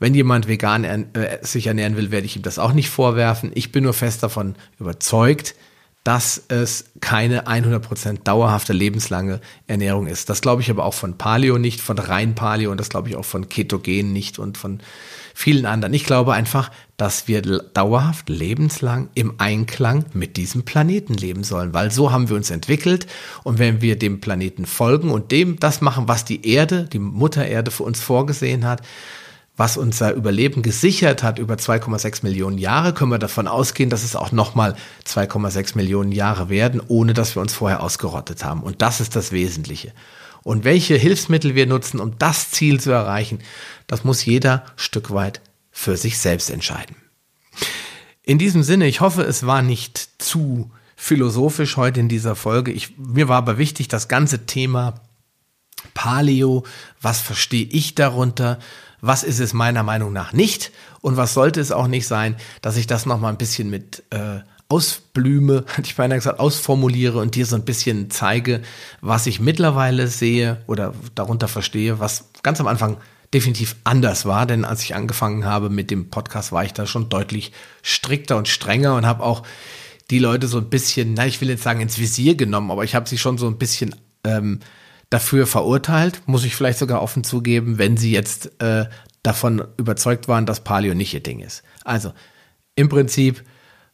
Wenn 0.00 0.14
jemand 0.14 0.48
vegan 0.48 0.84
äh, 0.84 1.38
sich 1.42 1.68
ernähren 1.68 1.96
will, 1.96 2.10
werde 2.10 2.26
ich 2.26 2.36
ihm 2.36 2.42
das 2.42 2.58
auch 2.58 2.72
nicht 2.72 2.90
vorwerfen. 2.90 3.52
Ich 3.54 3.72
bin 3.72 3.84
nur 3.84 3.94
fest 3.94 4.22
davon 4.22 4.56
überzeugt, 4.78 5.54
dass 6.04 6.42
es 6.48 6.84
keine 7.00 7.46
100% 7.46 8.24
dauerhafte 8.24 8.74
lebenslange 8.74 9.40
Ernährung 9.66 10.06
ist. 10.06 10.28
Das 10.28 10.42
glaube 10.42 10.60
ich 10.60 10.70
aber 10.70 10.84
auch 10.84 10.92
von 10.92 11.16
Paleo 11.16 11.56
nicht, 11.56 11.80
von 11.80 11.98
rein 11.98 12.34
Paleo 12.34 12.70
und 12.70 12.78
das 12.78 12.90
glaube 12.90 13.08
ich 13.08 13.16
auch 13.16 13.24
von 13.24 13.48
Ketogen 13.48 14.12
nicht 14.12 14.38
und 14.38 14.58
von 14.58 14.80
vielen 15.34 15.64
anderen. 15.64 15.94
Ich 15.94 16.04
glaube 16.04 16.34
einfach, 16.34 16.70
dass 16.98 17.26
wir 17.26 17.40
dauerhaft 17.42 18.28
lebenslang 18.28 19.08
im 19.14 19.34
Einklang 19.38 20.04
mit 20.12 20.36
diesem 20.36 20.64
Planeten 20.64 21.14
leben 21.14 21.42
sollen, 21.42 21.72
weil 21.72 21.90
so 21.90 22.12
haben 22.12 22.28
wir 22.28 22.36
uns 22.36 22.50
entwickelt 22.50 23.06
und 23.42 23.58
wenn 23.58 23.80
wir 23.80 23.98
dem 23.98 24.20
Planeten 24.20 24.66
folgen 24.66 25.10
und 25.10 25.32
dem 25.32 25.58
das 25.58 25.80
machen, 25.80 26.06
was 26.06 26.26
die 26.26 26.46
Erde, 26.46 26.84
die 26.84 26.98
Mutter 27.00 27.46
Erde 27.46 27.70
für 27.70 27.82
uns 27.82 28.00
vorgesehen 28.00 28.66
hat, 28.66 28.82
was 29.56 29.76
unser 29.76 30.12
Überleben 30.14 30.62
gesichert 30.62 31.22
hat 31.22 31.38
über 31.38 31.54
2,6 31.54 32.24
Millionen 32.24 32.58
Jahre, 32.58 32.92
können 32.92 33.12
wir 33.12 33.18
davon 33.18 33.46
ausgehen, 33.46 33.88
dass 33.88 34.02
es 34.02 34.16
auch 34.16 34.32
nochmal 34.32 34.74
2,6 35.06 35.76
Millionen 35.76 36.10
Jahre 36.10 36.48
werden, 36.48 36.82
ohne 36.88 37.14
dass 37.14 37.36
wir 37.36 37.42
uns 37.42 37.54
vorher 37.54 37.82
ausgerottet 37.82 38.44
haben. 38.44 38.62
Und 38.62 38.82
das 38.82 39.00
ist 39.00 39.14
das 39.14 39.30
Wesentliche. 39.30 39.92
Und 40.42 40.64
welche 40.64 40.96
Hilfsmittel 40.96 41.54
wir 41.54 41.66
nutzen, 41.66 42.00
um 42.00 42.18
das 42.18 42.50
Ziel 42.50 42.80
zu 42.80 42.90
erreichen, 42.90 43.38
das 43.86 44.04
muss 44.04 44.24
jeder 44.24 44.64
Stück 44.76 45.12
weit 45.12 45.40
für 45.70 45.96
sich 45.96 46.18
selbst 46.18 46.50
entscheiden. 46.50 46.96
In 48.22 48.38
diesem 48.38 48.62
Sinne, 48.62 48.86
ich 48.86 49.00
hoffe, 49.00 49.22
es 49.22 49.46
war 49.46 49.62
nicht 49.62 50.08
zu 50.18 50.70
philosophisch 50.96 51.76
heute 51.76 52.00
in 52.00 52.08
dieser 52.08 52.36
Folge. 52.36 52.72
Ich, 52.72 52.98
mir 52.98 53.28
war 53.28 53.38
aber 53.38 53.58
wichtig, 53.58 53.88
das 53.88 54.08
ganze 54.08 54.46
Thema 54.46 55.00
Paleo, 55.92 56.64
was 57.00 57.20
verstehe 57.20 57.66
ich 57.66 57.94
darunter, 57.94 58.58
was 59.06 59.22
ist 59.22 59.38
es 59.38 59.52
meiner 59.52 59.82
Meinung 59.82 60.12
nach 60.12 60.32
nicht? 60.32 60.72
Und 61.02 61.16
was 61.16 61.34
sollte 61.34 61.60
es 61.60 61.72
auch 61.72 61.88
nicht 61.88 62.06
sein, 62.06 62.36
dass 62.62 62.76
ich 62.76 62.86
das 62.86 63.04
nochmal 63.04 63.32
ein 63.32 63.38
bisschen 63.38 63.68
mit 63.68 64.02
äh, 64.10 64.40
ausblüme, 64.68 65.64
hatte 65.76 65.82
ich 65.82 65.96
beinahe 65.96 66.18
gesagt, 66.18 66.40
ausformuliere 66.40 67.18
und 67.18 67.34
dir 67.34 67.44
so 67.44 67.56
ein 67.56 67.64
bisschen 67.64 68.10
zeige, 68.10 68.62
was 69.02 69.26
ich 69.26 69.40
mittlerweile 69.40 70.08
sehe 70.08 70.62
oder 70.66 70.94
darunter 71.14 71.48
verstehe, 71.48 72.00
was 72.00 72.30
ganz 72.42 72.60
am 72.60 72.66
Anfang 72.66 72.96
definitiv 73.34 73.76
anders 73.84 74.26
war, 74.26 74.46
denn 74.46 74.64
als 74.64 74.82
ich 74.82 74.94
angefangen 74.94 75.44
habe 75.44 75.68
mit 75.68 75.90
dem 75.90 76.08
Podcast, 76.08 76.52
war 76.52 76.64
ich 76.64 76.72
da 76.72 76.86
schon 76.86 77.08
deutlich 77.08 77.52
strikter 77.82 78.36
und 78.36 78.48
strenger 78.48 78.94
und 78.94 79.06
habe 79.06 79.24
auch 79.24 79.42
die 80.10 80.20
Leute 80.20 80.46
so 80.46 80.58
ein 80.58 80.70
bisschen, 80.70 81.14
na, 81.14 81.26
ich 81.26 81.40
will 81.40 81.50
jetzt 81.50 81.64
sagen, 81.64 81.80
ins 81.80 81.98
Visier 81.98 82.36
genommen, 82.36 82.70
aber 82.70 82.84
ich 82.84 82.94
habe 82.94 83.08
sie 83.08 83.18
schon 83.18 83.36
so 83.36 83.48
ein 83.48 83.58
bisschen 83.58 83.94
ähm, 84.24 84.60
dafür 85.14 85.46
verurteilt, 85.46 86.22
muss 86.26 86.44
ich 86.44 86.56
vielleicht 86.56 86.80
sogar 86.80 87.00
offen 87.00 87.22
zugeben, 87.22 87.78
wenn 87.78 87.96
sie 87.96 88.10
jetzt 88.10 88.60
äh, 88.60 88.86
davon 89.22 89.62
überzeugt 89.76 90.26
waren, 90.26 90.44
dass 90.44 90.64
Paleo 90.64 90.92
nicht 90.92 91.14
ihr 91.14 91.22
Ding 91.22 91.38
ist. 91.38 91.62
Also, 91.84 92.12
im 92.74 92.88
Prinzip 92.88 93.44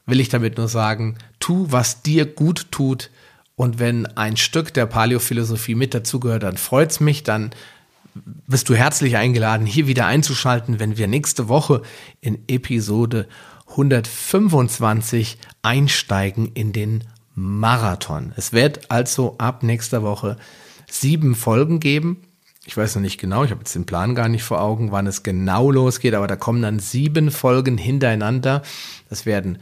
will 0.07 0.19
ich 0.19 0.31
damit 0.31 0.57
nur 0.57 0.67
sagen, 0.67 1.19
tu, 1.39 1.67
was 1.69 2.01
dir 2.01 2.25
gut 2.25 2.69
tut. 2.71 3.11
Und 3.55 3.79
wenn 3.79 4.07
ein 4.17 4.39
Stück 4.39 4.73
der 4.73 4.87
Paleo-Philosophie 4.87 5.75
mit 5.75 5.93
dazugehört, 5.93 6.43
dann 6.43 6.57
freut's 6.57 7.01
mich, 7.01 7.23
dann 7.23 7.51
bist 8.15 8.71
du 8.71 8.75
herzlich 8.75 9.19
eingeladen, 9.19 9.67
hier 9.67 9.87
wieder 9.87 10.07
einzuschalten, 10.07 10.81
wenn 10.81 10.97
wir 10.97 11.07
nächste 11.07 11.49
Woche 11.49 11.83
in 12.23 12.39
Episode 12.49 13.29
125 13.69 15.37
einsteigen 15.61 16.51
in 16.55 16.73
den 16.73 17.05
Marathon. 17.35 18.33
Es 18.37 18.55
wird 18.55 18.91
also 18.91 19.37
ab 19.37 19.63
nächster 19.63 20.03
Woche 20.03 20.39
sieben 20.91 21.35
Folgen 21.35 21.81
geben. 21.81 22.19
Ich 22.67 22.77
weiß 22.77 22.95
noch 22.95 23.03
nicht 23.03 23.19
genau, 23.19 23.43
ich 23.43 23.51
habe 23.51 23.61
jetzt 23.61 23.75
den 23.75 23.87
Plan 23.87 24.15
gar 24.15 24.29
nicht 24.29 24.43
vor 24.43 24.61
Augen, 24.61 24.93
wann 24.93 25.07
es 25.07 25.23
genau 25.23 25.71
losgeht, 25.71 26.15
aber 26.15 26.27
da 26.27 26.37
kommen 26.37 26.63
dann 26.63 26.79
sieben 26.79 27.31
Folgen 27.31 27.79
hintereinander. 27.79 28.63
Das 29.09 29.27
werden 29.27 29.59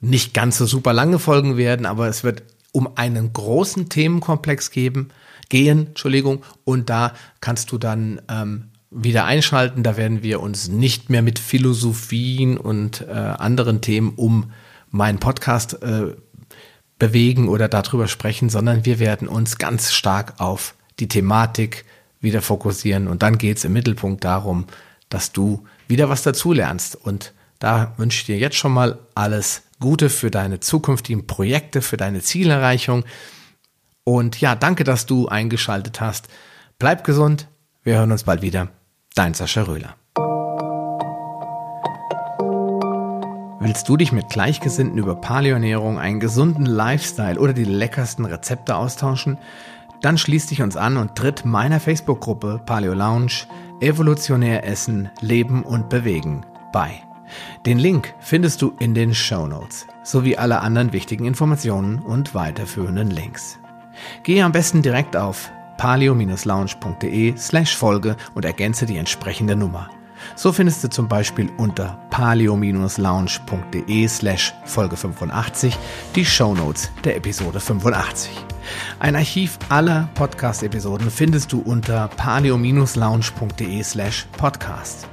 nicht 0.00 0.34
ganz 0.34 0.58
so 0.58 0.66
super 0.66 0.92
lange 0.92 1.18
Folgen 1.18 1.56
werden, 1.56 1.86
aber 1.86 2.08
es 2.08 2.22
wird 2.24 2.42
um 2.72 2.96
einen 2.96 3.32
großen 3.32 3.88
Themenkomplex 3.88 4.70
geben, 4.70 5.08
gehen, 5.48 5.88
Entschuldigung, 5.88 6.42
und 6.64 6.90
da 6.90 7.14
kannst 7.40 7.72
du 7.72 7.78
dann 7.78 8.20
ähm, 8.28 8.68
wieder 8.90 9.24
einschalten. 9.24 9.82
Da 9.82 9.96
werden 9.96 10.22
wir 10.22 10.40
uns 10.40 10.68
nicht 10.68 11.10
mehr 11.10 11.22
mit 11.22 11.38
Philosophien 11.38 12.58
und 12.58 13.02
äh, 13.02 13.12
anderen 13.12 13.80
Themen 13.80 14.12
um 14.16 14.52
meinen 14.90 15.18
Podcast 15.18 15.82
äh, 15.82 16.16
bewegen 17.00 17.48
oder 17.48 17.68
darüber 17.68 18.06
sprechen, 18.06 18.48
sondern 18.48 18.84
wir 18.84 19.00
werden 19.00 19.26
uns 19.26 19.58
ganz 19.58 19.92
stark 19.92 20.34
auf 20.38 20.74
die 21.00 21.08
Thematik 21.08 21.84
wieder 22.20 22.42
fokussieren. 22.42 23.08
Und 23.08 23.22
dann 23.22 23.38
geht 23.38 23.56
es 23.56 23.64
im 23.64 23.72
Mittelpunkt 23.72 24.22
darum, 24.22 24.66
dass 25.08 25.32
du 25.32 25.64
wieder 25.88 26.08
was 26.08 26.22
dazulernst. 26.22 26.94
Und 26.94 27.32
da 27.58 27.94
wünsche 27.96 28.18
ich 28.20 28.26
dir 28.26 28.38
jetzt 28.38 28.56
schon 28.56 28.72
mal 28.72 29.00
alles 29.16 29.62
Gute 29.80 30.10
für 30.10 30.30
deine 30.30 30.60
zukünftigen 30.60 31.26
Projekte, 31.26 31.82
für 31.82 31.96
deine 31.96 32.20
Zielerreichung. 32.20 33.04
Und 34.04 34.40
ja, 34.40 34.54
danke, 34.54 34.84
dass 34.84 35.06
du 35.06 35.26
eingeschaltet 35.26 36.00
hast. 36.00 36.28
Bleib 36.78 37.02
gesund. 37.02 37.48
Wir 37.82 37.96
hören 37.96 38.12
uns 38.12 38.24
bald 38.24 38.42
wieder. 38.42 38.68
Dein 39.14 39.34
Sascha 39.34 39.62
Röhler. 39.62 39.99
Willst 43.62 43.90
du 43.90 43.98
dich 43.98 44.10
mit 44.10 44.30
Gleichgesinnten 44.30 44.96
über 44.96 45.14
Paleoernährung, 45.14 45.98
einen 45.98 46.18
gesunden 46.18 46.64
Lifestyle 46.64 47.38
oder 47.38 47.52
die 47.52 47.64
leckersten 47.64 48.24
Rezepte 48.24 48.74
austauschen? 48.74 49.36
Dann 50.00 50.16
schließ 50.16 50.46
dich 50.46 50.62
uns 50.62 50.78
an 50.78 50.96
und 50.96 51.14
tritt 51.14 51.44
meiner 51.44 51.78
Facebook-Gruppe 51.78 52.62
Paleo 52.64 52.94
Lounge 52.94 53.44
Evolutionär 53.80 54.66
Essen, 54.66 55.10
Leben 55.20 55.62
und 55.62 55.90
Bewegen 55.90 56.46
bei. 56.72 57.02
Den 57.66 57.78
Link 57.78 58.14
findest 58.18 58.62
du 58.62 58.72
in 58.78 58.94
den 58.94 59.14
Show 59.14 59.46
Notes 59.46 59.86
sowie 60.02 60.38
alle 60.38 60.60
anderen 60.60 60.94
wichtigen 60.94 61.26
Informationen 61.26 61.98
und 61.98 62.34
weiterführenden 62.34 63.10
Links. 63.10 63.58
Gehe 64.22 64.42
am 64.42 64.52
besten 64.52 64.80
direkt 64.80 65.18
auf 65.18 65.52
paleo-lounge.de 65.76 67.36
slash 67.36 67.76
Folge 67.76 68.16
und 68.34 68.46
ergänze 68.46 68.86
die 68.86 68.96
entsprechende 68.96 69.54
Nummer. 69.54 69.90
So 70.36 70.52
findest 70.52 70.84
du 70.84 70.88
zum 70.88 71.08
Beispiel 71.08 71.50
unter 71.56 71.98
paleo-lounge.de 72.10 74.08
slash 74.08 74.54
Folge 74.64 74.96
85 74.96 75.76
die 76.14 76.24
Show 76.24 76.54
Notes 76.54 76.90
der 77.04 77.16
Episode 77.16 77.60
85. 77.60 78.30
Ein 78.98 79.16
Archiv 79.16 79.58
aller 79.68 80.08
Podcast-Episoden 80.14 81.10
findest 81.10 81.52
du 81.52 81.60
unter 81.60 82.08
paleo-lounge.de 82.08 83.82
slash 83.82 84.26
podcast. 84.36 85.06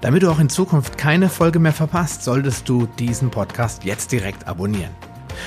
Damit 0.00 0.22
du 0.24 0.30
auch 0.30 0.40
in 0.40 0.48
Zukunft 0.48 0.98
keine 0.98 1.28
Folge 1.28 1.60
mehr 1.60 1.72
verpasst, 1.72 2.24
solltest 2.24 2.68
du 2.68 2.86
diesen 2.98 3.30
Podcast 3.30 3.84
jetzt 3.84 4.10
direkt 4.10 4.48
abonnieren. 4.48 4.90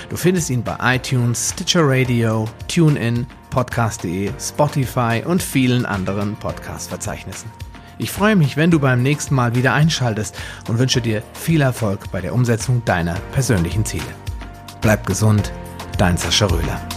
Du 0.10 0.18
findest 0.18 0.50
ihn 0.50 0.64
bei 0.64 0.96
iTunes, 0.96 1.52
Stitcher 1.52 1.82
Radio, 1.84 2.48
TuneIn, 2.68 3.28
Podcast.de, 3.50 4.32
Spotify 4.40 5.24
und 5.26 5.44
vielen 5.44 5.86
anderen 5.86 6.36
Podcast-Verzeichnissen. 6.36 7.65
Ich 7.98 8.12
freue 8.12 8.36
mich, 8.36 8.58
wenn 8.58 8.72
du 8.72 8.80
beim 8.80 9.02
nächsten 9.02 9.36
Mal 9.36 9.56
wieder 9.56 9.74
einschaltest 9.74 10.36
und 10.68 10.80
wünsche 10.80 11.02
dir 11.02 11.24
viel 11.34 11.62
Erfolg 11.62 12.12
bei 12.12 12.20
der 12.20 12.34
Umsetzung 12.34 12.84
deiner 12.84 13.16
persönlichen 13.32 13.86
Ziele. 13.86 14.04
Bleib 14.82 15.06
gesund, 15.06 15.52
dein 15.98 16.18
Sascha 16.18 16.48
Röhler. 16.48 16.95